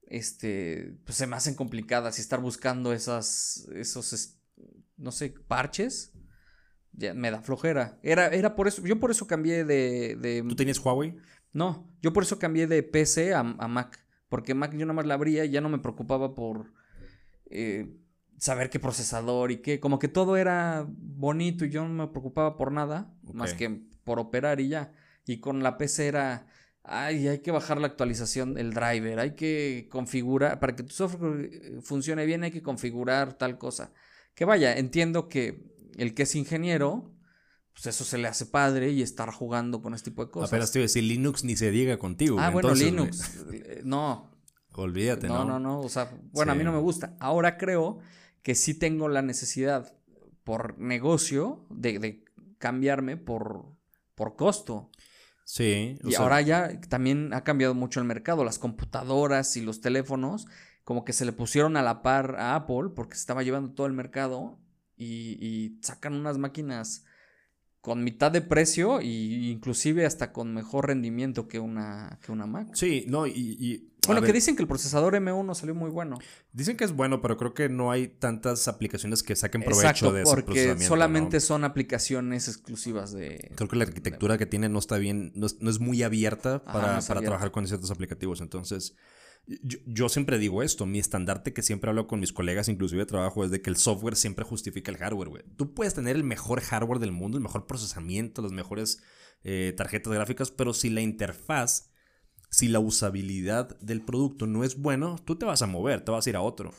[0.06, 4.38] este, pues se me hacen complicadas y estar buscando esas, esos, es-
[4.96, 6.12] no sé, parches,
[6.92, 7.98] ya me da flojera.
[8.02, 11.16] Era, era por eso, yo por eso cambié de, de- ¿Tú tenías Huawei?
[11.52, 15.06] no, yo por eso cambié de PC a, a Mac, porque Mac yo nada más
[15.06, 16.72] la abría y ya no me preocupaba por
[17.50, 17.96] eh,
[18.38, 22.56] saber qué procesador y qué, como que todo era bonito y yo no me preocupaba
[22.56, 24.92] por nada, más que por operar y ya.
[25.26, 26.46] Y con la PC era,
[26.88, 31.80] ay, hay que bajar la actualización del driver, hay que configurar, para que tu software
[31.82, 33.92] funcione bien hay que configurar tal cosa.
[34.34, 35.64] Que vaya, entiendo que
[35.96, 37.14] el que es ingeniero,
[37.72, 40.50] pues eso se le hace padre y estar jugando con este tipo de cosas.
[40.50, 42.36] Apenas te iba a decir Linux ni se diga contigo.
[42.40, 43.44] Ah, bueno, Entonces, Linux.
[43.84, 44.30] No,
[44.74, 45.44] olvídate, no, ¿no?
[45.44, 45.80] no, no.
[45.80, 47.16] O sea, bueno, a mí no me gusta.
[47.20, 47.98] Ahora creo
[48.42, 49.94] que sí tengo la necesidad
[50.44, 52.24] por negocio de, de
[52.58, 53.66] cambiarme por,
[54.14, 54.90] por costo.
[55.48, 55.98] Sí.
[56.04, 58.44] o y sea, ahora ya también ha cambiado mucho el mercado.
[58.44, 60.46] Las computadoras y los teléfonos
[60.84, 63.86] como que se le pusieron a la par a Apple porque se estaba llevando todo
[63.86, 64.58] el mercado
[64.94, 67.06] y, y sacan unas máquinas
[67.80, 72.68] con mitad de precio y inclusive hasta con mejor rendimiento que una, que una Mac.
[72.74, 73.32] Sí, no, y...
[73.34, 76.18] y- Bueno, que ver, dicen que el procesador M1 salió muy bueno.
[76.52, 80.12] Dicen que es bueno, pero creo que no hay tantas aplicaciones que saquen provecho Exacto,
[80.12, 80.86] de ese porque procesamiento.
[80.88, 81.40] solamente ¿no?
[81.40, 83.52] son aplicaciones exclusivas de...
[83.54, 86.62] Creo que la arquitectura que tiene no está bien, no es, no es muy abierta
[86.64, 87.30] Ajá, para, no es para abierta.
[87.32, 88.40] trabajar con ciertos aplicativos.
[88.40, 88.96] Entonces,
[89.62, 93.44] yo, siempre digo esto, mi estandarte que siempre hablo con mis colegas, inclusive de trabajo,
[93.44, 95.44] es de que el software siempre justifica el hardware, güey.
[95.56, 99.02] Tú puedes tener el mejor hardware del mundo, el mejor procesamiento, las mejores
[99.44, 101.92] eh, tarjetas gráficas, pero si la interfaz,
[102.50, 106.26] si la usabilidad del producto no es bueno, tú te vas a mover, te vas
[106.26, 106.74] a ir a otro.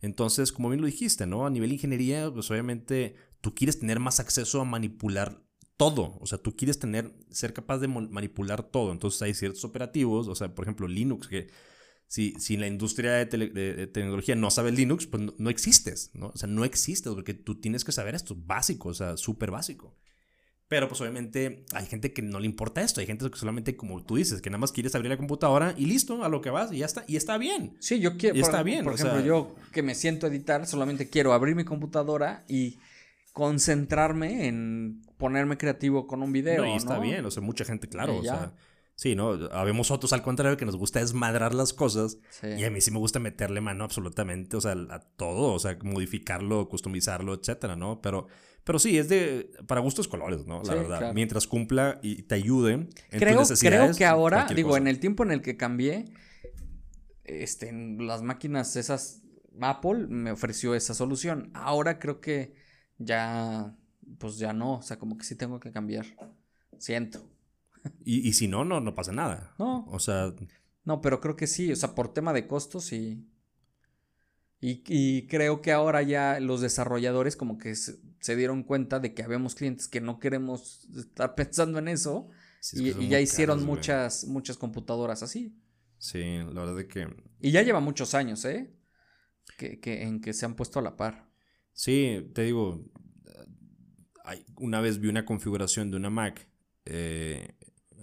[0.00, 1.46] Entonces, como bien lo dijiste, ¿no?
[1.46, 5.42] A nivel ingeniería, pues obviamente tú quieres tener más acceso a manipular
[5.76, 6.16] todo.
[6.20, 8.92] O sea, tú quieres tener, ser capaz de manipular todo.
[8.92, 11.48] Entonces hay ciertos operativos, o sea, por ejemplo, Linux, que
[12.14, 15.50] si, si la industria de, tele- de- de tecnología no sabe Linux, pues no, no
[15.50, 16.26] existes, ¿no?
[16.28, 19.96] O sea, no existes porque tú tienes que saber esto, básico, o sea, súper básico.
[20.68, 24.02] Pero pues obviamente hay gente que no le importa esto, hay gente que solamente, como
[24.04, 26.72] tú dices, que nada más quieres abrir la computadora y listo, a lo que vas
[26.72, 27.76] y ya está, y está bien.
[27.80, 28.36] Sí, yo quiero...
[28.36, 31.32] Y por- está bien, Por ejemplo, sea- yo que me siento a editar, solamente quiero
[31.32, 32.78] abrir mi computadora y
[33.32, 37.00] concentrarme en ponerme creativo con un video, No, y está ¿no?
[37.02, 38.54] bien, o sea, mucha gente, claro, o sea,
[38.96, 39.30] sí, ¿no?
[39.52, 42.46] Habemos otros al contrario que nos gusta desmadrar las cosas Sí.
[42.58, 45.76] y a mí sí me gusta meterle mano absolutamente, o sea, a todo, o sea,
[45.82, 48.00] modificarlo, customizarlo, etcétera, ¿no?
[48.00, 48.26] Pero,
[48.64, 50.58] pero sí, es de, para gustos colores, ¿no?
[50.62, 51.14] La Sí, verdad, claro.
[51.14, 54.80] mientras cumpla y te ayude en tus creo, creo que ahora, digo, cosa.
[54.80, 56.06] en el tiempo en el que cambié,
[57.24, 59.22] este, en las máquinas esas,
[59.60, 61.50] Apple me ofreció esa solución.
[61.54, 62.54] Ahora creo que
[62.98, 63.76] ya,
[64.18, 66.06] pues ya no, o sea, como que sí tengo que cambiar.
[66.78, 67.30] Siento.
[68.04, 69.54] Y, y si no, no, no pasa nada.
[69.58, 69.86] No.
[69.90, 70.32] O sea,
[70.84, 73.26] No, pero creo que sí, o sea, por tema de costos sí.
[74.60, 79.12] Y, y creo que ahora ya los desarrolladores como que se, se dieron cuenta de
[79.12, 82.30] que habemos clientes que no queremos estar pensando en eso
[82.60, 83.76] sí, es y, ya hicieron caros, güey.
[83.76, 85.54] muchas, muchas computadoras así.
[85.98, 87.08] Sí, la verdad es que
[87.40, 88.72] Y ya lleva muchos años, ¿eh?
[89.58, 91.28] Que, que- en que se han puesto a la par.
[91.72, 92.84] Sí, te digo,
[94.56, 96.46] una vez vi una configuración de una Mac
[96.86, 97.54] eh,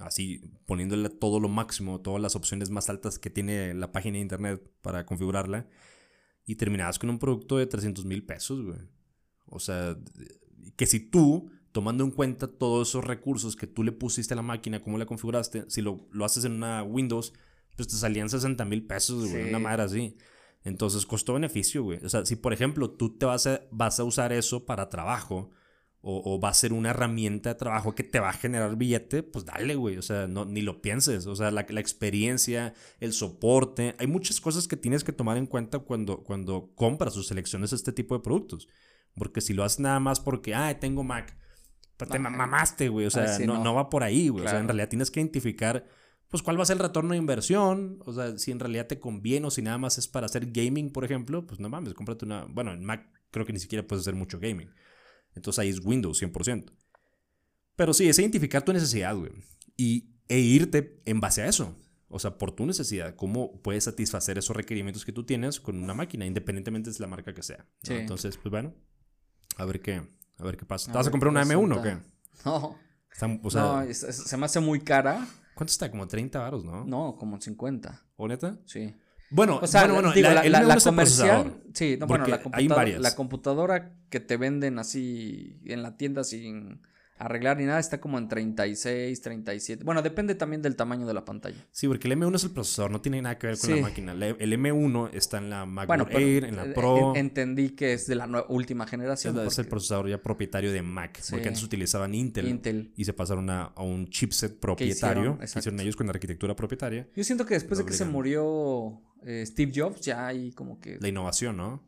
[0.01, 4.21] así poniéndole todo lo máximo, todas las opciones más altas que tiene la página de
[4.21, 5.67] internet para configurarla,
[6.45, 8.79] y terminabas con un producto de 300 mil pesos, güey.
[9.45, 9.97] O sea,
[10.75, 14.41] que si tú, tomando en cuenta todos esos recursos que tú le pusiste a la
[14.41, 17.33] máquina, cómo la configuraste, si lo, lo haces en una Windows,
[17.75, 20.17] pues te salían 60 mil pesos, güey, una madre así.
[20.63, 22.03] Entonces, costo-beneficio, güey.
[22.03, 25.51] O sea, si por ejemplo tú te vas a, vas a usar eso para trabajo
[26.03, 29.45] o, va a ser una herramienta de trabajo que te va a generar billete, pues
[29.45, 29.97] dale, güey.
[29.97, 31.27] O sea, no, ni lo pienses.
[31.27, 33.95] O sea, la, la, experiencia, el soporte.
[33.99, 37.91] Hay muchas cosas que tienes que tomar en cuenta cuando, cuando compras o selecciones este
[37.91, 38.67] tipo de productos.
[39.13, 41.37] Porque si lo haces nada más porque, ah, tengo Mac,
[41.97, 43.05] pues te mamaste, güey.
[43.05, 43.75] O sea, no, no.
[43.75, 44.45] va por ahí, güey.
[44.45, 45.85] O sea, en realidad tienes que identificar
[46.31, 49.01] pues cuál va a ser el retorno de inversión, o sea, si en realidad te
[49.01, 52.23] conviene o si nada más es para hacer gaming, por ejemplo, pues no mames, cómprate
[52.23, 54.71] una, bueno, en Mac creo que ni siquiera puedes hacer mucho gaming.
[55.35, 56.71] Entonces ahí es Windows 100%.
[57.75, 59.31] Pero sí, es identificar tu necesidad, güey,
[59.77, 61.75] y, e irte en base a eso.
[62.07, 65.93] O sea, por tu necesidad, cómo puedes satisfacer esos requerimientos que tú tienes con una
[65.93, 67.65] máquina, independientemente de la marca que sea.
[67.87, 68.73] Entonces, pues bueno,
[69.57, 70.01] a ver qué,
[70.37, 70.91] a ver qué pasa.
[70.91, 71.97] ¿Te vas a comprar una M1 o qué?
[72.45, 72.75] No.
[73.53, 75.27] no, se me hace muy cara.
[75.55, 75.89] ¿Cuánto está?
[75.91, 76.85] Como 30 varos, ¿no?
[76.85, 78.05] No, como 50.
[78.15, 78.59] ¿O neta?
[78.65, 78.95] Sí.
[79.31, 83.95] Bueno, o sea, bueno, bueno, la, la, comercial, sí, no, bueno, la computadora, la computadora
[84.09, 86.81] que te venden así en la tienda sin
[87.21, 89.83] arreglar ni nada, está como en 36, 37.
[89.83, 91.55] Bueno, depende también del tamaño de la pantalla.
[91.71, 94.13] Sí, porque el M1 es el procesador, no tiene nada que ver con la máquina.
[94.13, 97.15] El M1 está en la MacBook Air, en la eh, Pro.
[97.15, 99.37] entendí que es de la última generación.
[99.45, 103.49] Es, el procesador ya propietario de Mac, porque antes utilizaban Intel, Intel, y se pasaron
[103.49, 105.37] a, un chipset propietario.
[105.37, 107.07] Que hicieron, ellos con la arquitectura propietaria.
[107.15, 110.97] Yo siento que después de que se murió eh, Steve Jobs, ya hay como que...
[110.99, 111.83] La innovación, ¿no?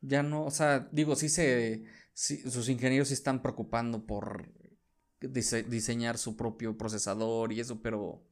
[0.00, 1.84] Ya no, o sea, digo, sí se...
[2.14, 4.52] sus ingenieros se están preocupando por
[5.20, 8.24] diseñar su propio procesador y eso, pero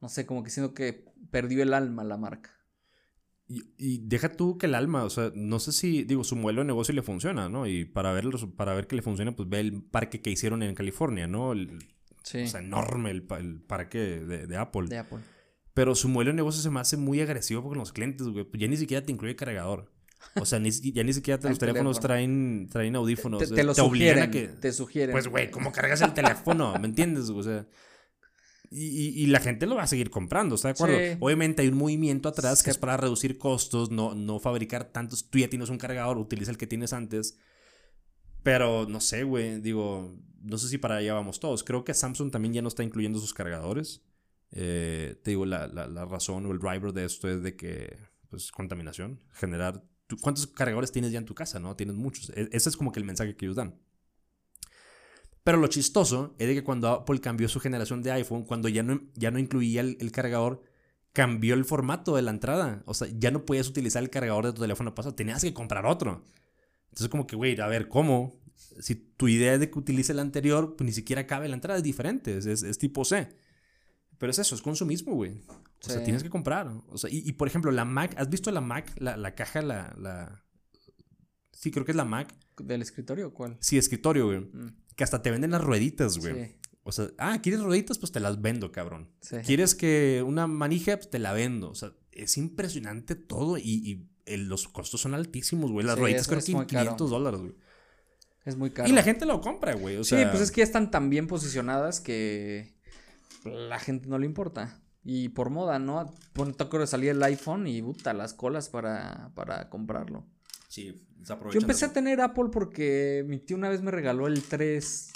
[0.00, 2.54] no sé, como que siento que perdió el alma la marca.
[3.50, 6.66] Y, deja tú que el alma, o sea, no sé si, digo, su modelo de
[6.66, 7.66] negocio le funciona, ¿no?
[7.66, 10.74] Y para ver, para ver que le funciona, pues ve el parque que hicieron en
[10.74, 11.54] California, ¿no?
[12.22, 12.42] sí.
[12.42, 14.88] O sea, enorme el, parque de, de, Apple.
[14.88, 15.20] De Apple.
[15.78, 18.44] Pero su modelo de negocio se me hace muy agresivo con los clientes, güey.
[18.54, 19.88] Ya ni siquiera te incluye cargador.
[20.34, 23.48] O sea, ni, ya ni siquiera los teléfonos traen, traen audífonos.
[23.48, 25.12] Te, lo sugieren, que, Te sugieren.
[25.12, 26.76] Pues, güey, ¿cómo cargas el teléfono?
[26.80, 27.30] ¿Me entiendes?
[27.30, 27.64] O sea.
[28.72, 30.96] Y, y, la gente lo va a seguir comprando, ¿está de acuerdo?
[31.20, 35.30] Obviamente hay un movimiento atrás que es para reducir costos, no, no fabricar tantos.
[35.30, 37.38] Tú ya tienes un cargador, utiliza el que tienes antes.
[38.42, 40.12] Pero no sé, güey, digo,
[40.42, 41.62] no sé si para allá vamos todos.
[41.62, 44.02] Creo que Samsung también ya no está incluyendo sus cargadores.
[44.50, 47.98] Eh, te digo, la, la, razón o el driver de esto es de que,
[48.30, 49.84] pues, contaminación, generar
[50.16, 51.58] ¿Cuántos cargadores tienes ya en tu casa?
[51.58, 51.76] ¿No?
[51.76, 52.30] Tienes muchos.
[52.30, 53.78] E, ese es como que el mensaje que ellos dan.
[55.44, 58.82] Pero lo chistoso es de que cuando Apple cambió su generación de iPhone, cuando ya
[58.82, 60.62] no, ya no incluía el, cargador,
[61.12, 62.82] cambió el formato de la entrada.
[62.86, 65.86] O sea, ya no podías utilizar el cargador de tu teléfono pasado, tenías que comprar
[65.86, 66.24] otro.
[66.86, 68.40] Entonces, como que, güey, a ver, ¿cómo?
[68.80, 71.78] Si tu idea es de que utilice el anterior, pues ni siquiera cabe la entrada,
[71.78, 73.28] es diferente, es, es tipo C.
[74.18, 75.40] Pero es eso, es consumismo, güey.
[75.48, 76.68] O sea, tienes que comprar.
[76.88, 78.92] O sea, y, por ejemplo, la Mac, ¿has visto la Mac?
[78.98, 80.44] La, la caja, la, la,
[81.58, 82.32] Sí, creo que es la Mac.
[82.58, 83.56] ¿Del escritorio o cuál?
[83.60, 84.40] Sí, escritorio, güey.
[84.40, 84.76] Mm.
[84.94, 86.46] Que hasta te venden las rueditas, güey.
[86.46, 86.56] Sí.
[86.82, 87.98] O sea, ah, ¿quieres rueditas?
[87.98, 89.10] Pues te las vendo, cabrón.
[89.20, 89.36] Sí.
[89.44, 90.96] ¿Quieres que una manija?
[90.96, 91.70] Pues te la vendo.
[91.70, 95.86] O sea, es impresionante todo y, los costos son altísimos, güey.
[95.86, 97.54] Las rueditas creo que 500 dólares, güey.
[98.44, 98.88] Es muy caro.
[98.88, 99.96] Y la gente lo compra, güey.
[99.96, 100.18] O sea...
[100.18, 102.77] Sí, pues es que ya están tan bien posicionadas que
[103.44, 104.80] la gente no le importa.
[105.04, 106.12] Y por moda, ¿no?
[106.34, 110.26] Bueno, que salía el iPhone y puta, las colas para, para comprarlo.
[110.68, 115.12] Sí, Yo empecé a tener Apple porque mi tío una vez me regaló el 3,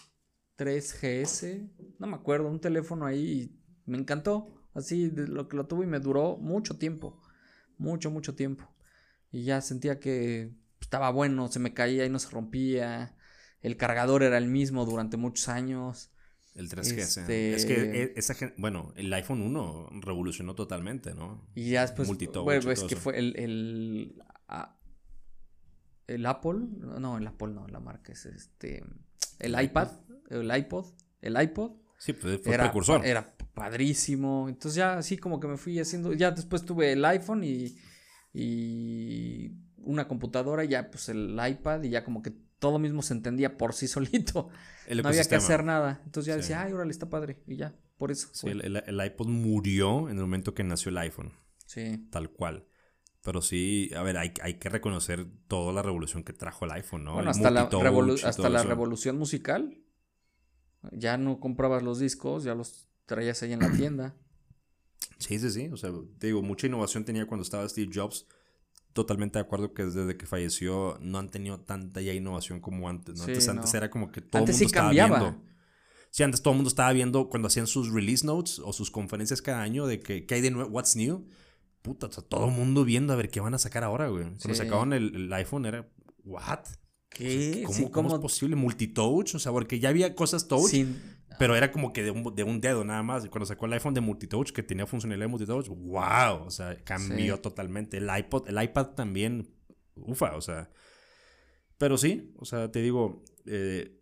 [0.56, 1.70] 3GS.
[1.98, 4.54] No me acuerdo, un teléfono ahí y me encantó.
[4.72, 7.20] Así, de lo que lo tuve y me duró mucho tiempo.
[7.76, 8.74] Mucho, mucho tiempo.
[9.30, 13.14] Y ya sentía que estaba bueno, se me caía y no se rompía.
[13.60, 16.11] El cargador era el mismo durante muchos años.
[16.54, 17.54] El 3G, este...
[17.54, 21.48] Es que e, esa bueno, el iPhone 1 revolucionó totalmente, ¿no?
[21.54, 22.08] Y ya después,
[22.44, 24.22] bueno, es que fue el, el,
[26.06, 28.84] el Apple, no, el Apple no, la marca es este,
[29.38, 29.88] el, iPad,
[30.28, 30.86] el iPod,
[31.22, 31.72] el iPod.
[31.96, 33.06] Sí, pues fue era, precursor.
[33.06, 37.44] Era padrísimo, entonces ya así como que me fui haciendo, ya después tuve el iPhone
[37.44, 37.78] y,
[38.34, 42.32] y una computadora, ya pues el iPad y ya como que
[42.62, 44.48] todo mismo se entendía por sí solito.
[44.88, 46.00] no había que hacer nada.
[46.06, 47.42] Entonces ya decía, ay, órale, está padre.
[47.46, 48.28] Y ya, por eso.
[48.32, 51.32] Sí, el, iPod murió en el momento que nació el iPhone.
[51.66, 52.06] Sí.
[52.10, 52.66] Tal cual.
[53.22, 57.14] Pero sí, a ver, hay, que reconocer toda la revolución que trajo el iPhone, ¿no?
[57.14, 57.62] Bueno, hasta, la,
[58.24, 59.78] hasta la revolución musical.
[60.92, 64.16] Ya no comprabas los discos, ya los traías ahí en la tienda.
[65.18, 65.68] Sí, sí, sí.
[65.72, 68.26] O sea, te digo, mucha innovación tenía cuando estaba Steve Jobs.
[68.92, 73.16] Totalmente de acuerdo que desde que falleció no han tenido tanta ya innovación como antes.
[73.16, 73.24] ¿no?
[73.24, 75.18] Sí, antes, antes era como que todo el mundo sí estaba cambiaba.
[75.20, 75.42] viendo.
[76.10, 79.40] Sí, antes todo el mundo estaba viendo cuando hacían sus release notes o sus conferencias
[79.40, 81.26] cada año de que qué hay de nuevo, what's new.
[81.80, 84.24] Puta, o sea, todo el mundo viendo a ver qué van a sacar ahora, güey.
[84.24, 85.88] Cuando sacaban el, el iPhone era,
[86.24, 86.60] what?
[87.08, 87.62] ¿Qué?
[87.64, 88.14] ¿Cómo, Sí, cómo ¿cómo?
[88.16, 88.56] es posible?
[88.56, 91.00] Multitouch, o sea, porque ya había cosas touch, Sin-
[91.38, 93.24] pero era como que de un, de un dedo nada más.
[93.24, 96.76] Y cuando sacó el iPhone de multitouch, que tenía funcionalidad de multitouch, wow, o sea,
[96.84, 97.42] cambió Sí.
[97.42, 97.96] totalmente.
[97.98, 99.48] El iPod, el iPad también,
[99.96, 100.70] ufa, o sea.
[101.78, 103.98] Pero sí, o sea, te digo, eh,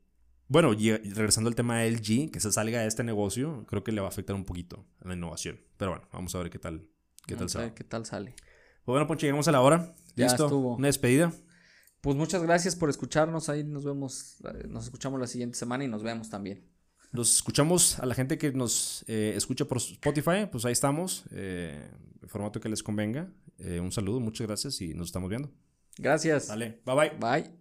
[0.48, 3.92] bueno, y regresando al tema de LG, que se salga de este negocio, creo que
[3.92, 5.60] le va a afectar un poquito a la innovación.
[5.76, 6.80] Pero bueno, vamos a ver qué tal,
[7.26, 8.34] qué tal Vamos ver qué tal sale.
[8.84, 9.94] Pues bueno, Poncho, llegamos a la hora.
[10.16, 10.44] Ya Listo.
[10.46, 10.76] estuvo.
[10.76, 11.32] Una despedida.
[12.00, 13.48] Pues muchas gracias por escucharnos.
[13.48, 16.66] Ahí nos vemos, eh, nos escuchamos la siguiente semana y nos vemos también.
[17.12, 21.90] Los escuchamos a la gente que nos eh, escucha por Spotify, pues ahí estamos, eh,
[22.22, 23.28] el formato que les convenga.
[23.58, 25.50] Eh, un saludo, muchas gracias y nos estamos viendo.
[25.98, 26.48] Gracias.
[26.48, 27.10] Dale, bye bye.
[27.18, 27.59] Bye.